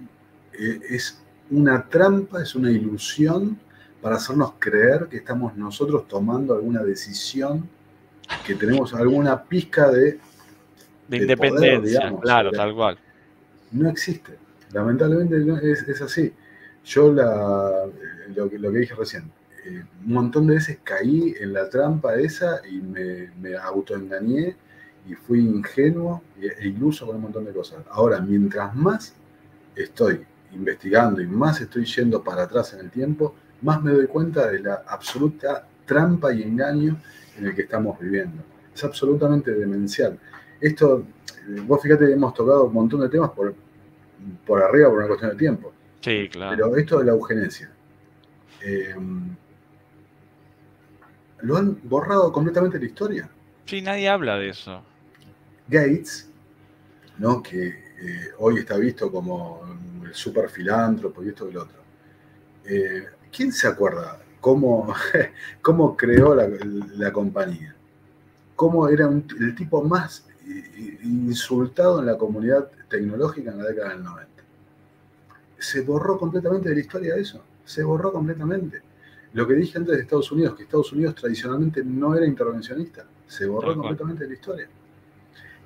[0.52, 3.58] eh, es una trampa, es una ilusión
[4.00, 7.68] para hacernos creer que estamos nosotros tomando alguna decisión,
[8.46, 10.18] que tenemos alguna pizca de...
[11.08, 12.98] De, independencia, claro, tal cual.
[13.70, 14.36] No existe.
[14.72, 16.32] Lamentablemente es, así.
[16.84, 17.86] Yo la,
[18.34, 19.30] lo, que, lo que dije recién,
[19.64, 24.56] eh, un montón de veces caí en la trampa esa y me, me autoengañé
[25.08, 27.84] y fui ingenuo e iluso con un montón de cosas.
[27.90, 29.14] Ahora, mientras más
[29.76, 34.50] estoy investigando y más estoy yendo para atrás en el tiempo, más me doy cuenta
[34.50, 37.00] de la absoluta trampa y engaño
[37.38, 38.42] en el que estamos viviendo.
[38.74, 40.18] Es absolutamente demencial.
[40.60, 41.04] Esto,
[41.48, 43.54] eh, vos fíjate, hemos tocado un montón de temas por,
[44.46, 45.72] por arriba por una cuestión de tiempo.
[46.00, 46.56] Sí, claro.
[46.56, 47.70] Pero esto de la eugenesia,
[48.62, 48.94] eh,
[51.40, 53.28] lo han borrado completamente de la historia.
[53.66, 54.82] Sí, nadie habla de eso.
[55.68, 56.30] Gates,
[57.18, 57.42] ¿no?
[57.42, 59.60] que eh, hoy está visto como
[60.06, 61.78] el super filántropo y esto y lo otro.
[62.64, 64.94] Eh, ¿Quién se acuerda cómo,
[65.62, 67.74] cómo creó la, compañía?
[68.54, 70.26] ¿Cómo era el tipo más
[71.02, 74.28] insultado en la comunidad tecnológica en la década del 90?
[75.58, 78.82] Se borró completamente de la historia eso, se borró completamente.
[79.32, 83.46] Lo que dije antes de Estados Unidos, que Estados Unidos tradicionalmente no era intervencionista, se
[83.46, 84.68] borró completamente de la historia.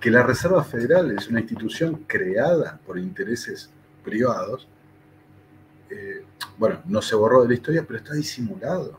[0.00, 3.70] Que la Reserva Federal es una institución creada por intereses
[4.00, 4.68] privados,
[5.90, 6.24] eh,
[6.58, 8.98] bueno, no se borró de la historia, pero está disimulado.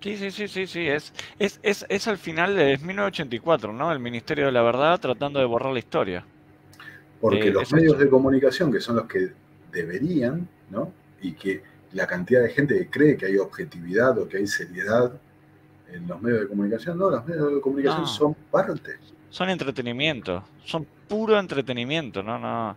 [0.00, 0.86] Sí, sí, sí, sí, sí.
[0.86, 3.90] Es, es, es, es al final de 1984, ¿no?
[3.90, 6.26] El Ministerio de la Verdad tratando de borrar la historia.
[7.20, 9.32] Porque los medios de comunicación, que son los que
[9.72, 10.92] deberían, ¿no?
[11.22, 11.62] Y que
[11.92, 15.12] la cantidad de gente que cree que hay objetividad o que hay seriedad
[15.90, 18.96] en los medios de comunicación, no, los medios de comunicación son parte.
[19.30, 22.76] Son entretenimiento, son puro entretenimiento, no, no.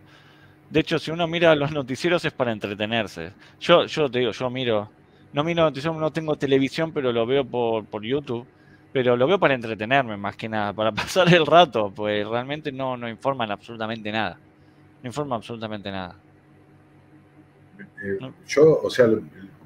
[0.70, 3.32] De hecho, si uno mira los noticieros es para entretenerse.
[3.60, 4.90] Yo, yo te digo, yo miro,
[5.32, 8.46] no miro noticieros, no tengo televisión, pero lo veo por, por YouTube.
[8.92, 12.96] Pero lo veo para entretenerme más que nada, para pasar el rato, pues realmente no,
[12.96, 14.38] no informan absolutamente nada.
[15.02, 16.16] No informan absolutamente nada.
[18.02, 19.08] Eh, yo, o sea,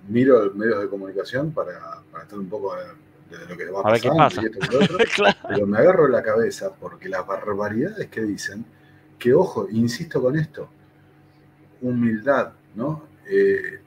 [0.09, 4.51] miro medios de comunicación para, para estar un poco de, lo que va a pasar
[5.49, 8.65] pero me agarro la cabeza porque las barbaridades que dicen,
[9.19, 10.69] que ojo, insisto con esto,
[11.83, 13.05] humildad, ¿no?
[13.29, 13.81] Eh,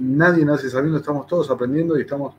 [0.00, 2.34] nadie nace sabiendo, estamos todos aprendiendo y estamos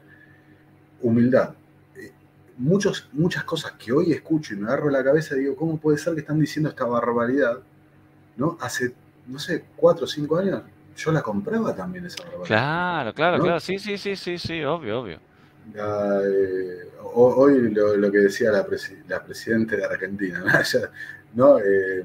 [1.02, 1.54] humildad.
[1.96, 2.12] Eh,
[2.58, 5.98] muchos, muchas cosas que hoy escucho y me agarro la cabeza y digo, ¿cómo puede
[5.98, 7.60] ser que están diciendo esta barbaridad?
[8.38, 8.58] ¿No?
[8.62, 8.94] Hace,
[9.28, 10.62] no sé, cuatro o cinco años
[10.96, 12.48] yo la compraba también esa barbaridad.
[12.48, 15.20] Claro, claro, claro, sí, sí, sí, sí, sí, obvio, obvio.
[15.74, 18.66] Eh, hoy lo, que decía la,
[19.08, 20.46] la presidenta de Argentina, ¿no?
[21.36, 22.02] Eh,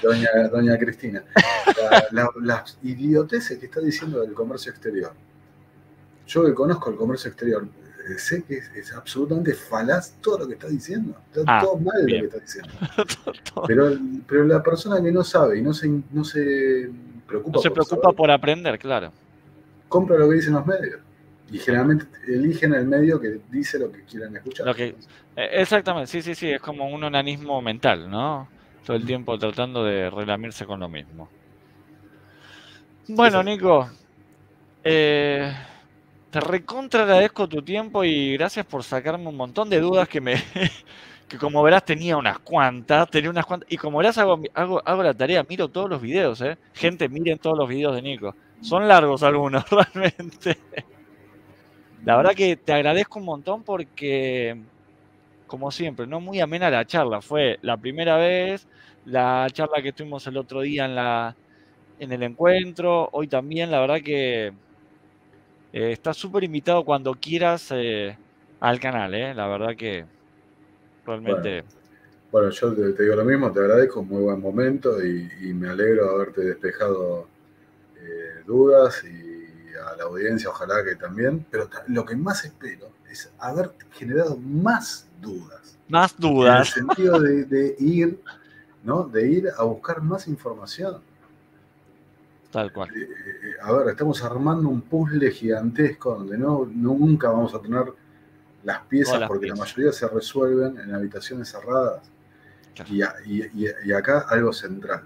[0.52, 1.22] doña, Cristina,
[2.40, 5.12] las idioteces que está diciendo del comercio exterior.
[6.26, 7.68] Yo que conozco el comercio exterior,
[8.08, 11.16] eh, sé que es, absolutamente falaz todo lo que está diciendo.
[11.32, 12.72] Está ah, todo mal lo que está diciendo.
[13.68, 16.90] pero, pero la persona que no sabe y no se, no se
[17.26, 19.12] preocupa, no se preocupa por aprender, claro.
[19.88, 20.98] Compra lo que dicen los medios.
[21.52, 24.74] Y generalmente eligen el medio que dice lo que quieren escuchar.
[24.76, 24.96] Eh,
[25.36, 28.48] exactamente, sí, sí, sí, es como un onanismo mental, ¿no?
[28.86, 31.28] Todo el tiempo tratando de relamirse con lo mismo.
[33.08, 33.90] Bueno, Nico,
[34.84, 35.52] eh,
[36.30, 40.36] te recontra agradezco tu tiempo y gracias por sacarme un montón de dudas que me,
[41.28, 45.02] que como verás tenía unas cuantas, tenía unas cuantas, y como verás hago, hago, hago
[45.02, 46.56] la tarea, miro todos los videos, ¿eh?
[46.72, 48.36] Gente, miren todos los videos de Nico.
[48.60, 49.64] Son largos algunos,
[49.94, 50.58] realmente.
[52.04, 54.56] La verdad que te agradezco un montón porque,
[55.48, 57.20] como siempre, no muy amena la charla.
[57.20, 58.68] Fue la primera vez,
[59.06, 61.34] la charla que tuvimos el otro día en, la,
[61.98, 68.16] en el encuentro, hoy también, la verdad que eh, estás súper invitado cuando quieras eh,
[68.60, 69.34] al canal, eh.
[69.34, 70.04] la verdad que
[71.04, 71.64] realmente...
[72.30, 76.04] Bueno, yo te, digo lo mismo, te agradezco, muy buen momento y, y me alegro
[76.04, 77.28] de haberte despejado
[78.46, 79.36] dudas y
[79.76, 85.06] a la audiencia, ojalá que también, pero lo que más espero es haber generado más
[85.20, 85.78] dudas.
[85.88, 86.76] Más dudas.
[86.76, 88.20] En el sentido de, ir,
[88.86, 89.04] ¿no?
[89.04, 91.02] De ir a buscar más información.
[92.50, 92.88] Tal cual.
[92.96, 97.92] Eh, eh, a ver, estamos armando un puzzle gigantesco donde no, nunca vamos a tener
[98.62, 102.02] las piezas porque la mayoría se resuelven en habitaciones cerradas.
[102.90, 105.02] Y, acá algo central,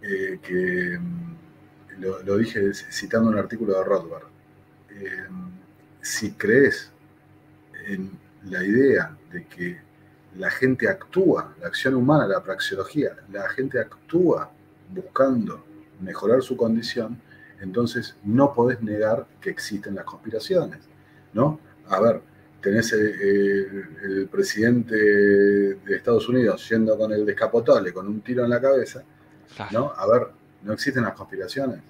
[0.00, 4.24] eh, que mm, lo, dije citando un artículo de Rothbard.
[4.90, 5.26] Eh,
[6.00, 6.90] si crees
[7.86, 8.10] en
[8.44, 9.80] la idea de que
[10.36, 14.50] la gente actúa, la acción humana, la praxeología, la gente actúa
[14.90, 15.64] buscando
[16.00, 17.20] mejorar su condición,
[17.60, 20.80] entonces no podés negar que existen las conspiraciones,
[21.32, 21.60] ¿no?
[21.88, 22.20] A ver,
[22.60, 28.60] tenés el, presidente de Estados Unidos yendo con el descapotable, con un tiro en la
[28.60, 29.02] cabeza,
[29.70, 29.92] ¿no?
[29.94, 30.28] A ver,
[30.62, 31.80] no existen las conspiraciones.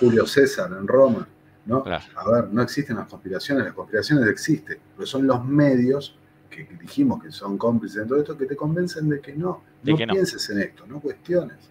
[0.00, 1.28] Julio César en Roma,
[1.66, 1.84] ¿no?
[1.86, 6.18] A ver, no existen las conspiraciones, las conspiraciones existen, pero son los medios
[6.54, 9.96] que dijimos que son cómplices de todo esto que te convencen de que no, no
[9.96, 11.70] pienses en esto, no cuestiones.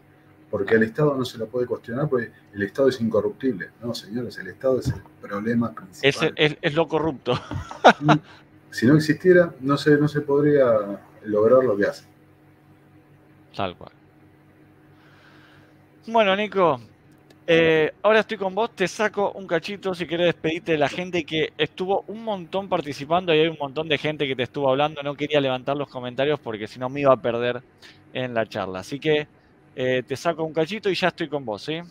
[0.49, 3.71] Porque el Estado no se lo puede cuestionar porque el Estado es incorruptible.
[3.81, 6.33] No, señores, el Estado es el problema principal.
[6.35, 7.33] Es, es lo corrupto.
[8.69, 12.05] si no existiera, no se, no se podría lograr lo que hace.
[13.55, 13.91] Tal cual.
[16.07, 16.81] Bueno, Nico,
[17.45, 21.25] eh, ahora estoy con vos, te saco un cachito si querés despedirte de la gente
[21.25, 25.03] que estuvo un montón participando y hay un montón de gente que te estuvo hablando.
[25.03, 27.61] No quería levantar los comentarios porque si no me iba a perder
[28.13, 28.79] en la charla.
[28.79, 29.27] Así que
[29.75, 31.81] eh, te saco un cachito y ya estoy con vos, ¿sí?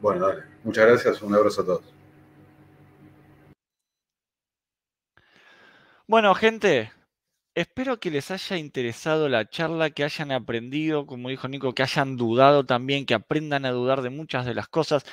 [0.00, 0.42] Bueno, dale.
[0.64, 1.94] Muchas gracias, un abrazo a todos.
[6.06, 6.90] Bueno, gente,
[7.60, 12.16] espero que les haya interesado la charla, que hayan aprendido, como dijo Nico, que hayan
[12.16, 15.04] dudado también, que aprendan a dudar de muchas de las cosas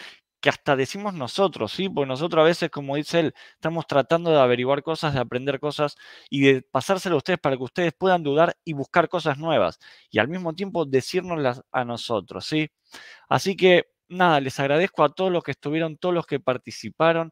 [0.41, 1.89] que hasta decimos nosotros, ¿sí?
[1.89, 5.95] Porque nosotros a veces, como dice él, estamos tratando de averiguar cosas, de aprender cosas
[6.29, 9.79] y de pasárselo a ustedes para que ustedes puedan dudar y buscar cosas nuevas
[10.11, 12.69] y al mismo tiempo decírnoslas a nosotros, ¿sí?
[13.29, 17.31] Así que, nada, les agradezco a todos los que estuvieron, todos los que participaron.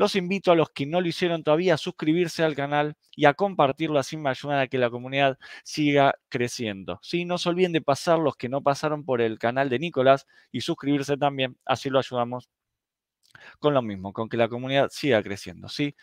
[0.00, 3.34] Los invito a los que no lo hicieron todavía a suscribirse al canal y a
[3.34, 6.98] compartirlo, así me ayudan a que la comunidad siga creciendo.
[7.02, 7.26] ¿sí?
[7.26, 10.62] No se olviden de pasar los que no pasaron por el canal de Nicolás y
[10.62, 12.48] suscribirse también, así lo ayudamos
[13.58, 15.68] con lo mismo, con que la comunidad siga creciendo.
[15.68, 15.94] ¿sí?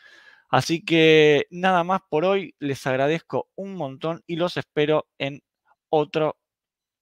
[0.49, 5.41] Así que nada más por hoy, les agradezco un montón y los espero en
[5.89, 6.37] otro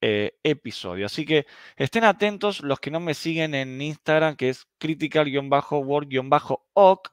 [0.08, 1.08] eh, episodio.
[1.08, 7.10] Así que estén atentos los que no me siguen en Instagram, que es critical-word-oc,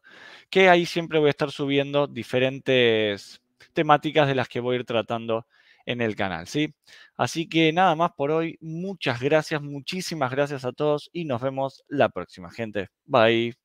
[0.50, 3.40] que ahí siempre voy a estar subiendo diferentes
[3.72, 5.46] temáticas de las que voy a ir tratando
[5.86, 6.74] en el canal, ¿sí?
[7.16, 8.58] Así que nada más por hoy.
[8.60, 12.88] Muchas gracias, muchísimas gracias a todos y nos vemos la próxima, gente.
[13.06, 13.61] Bye.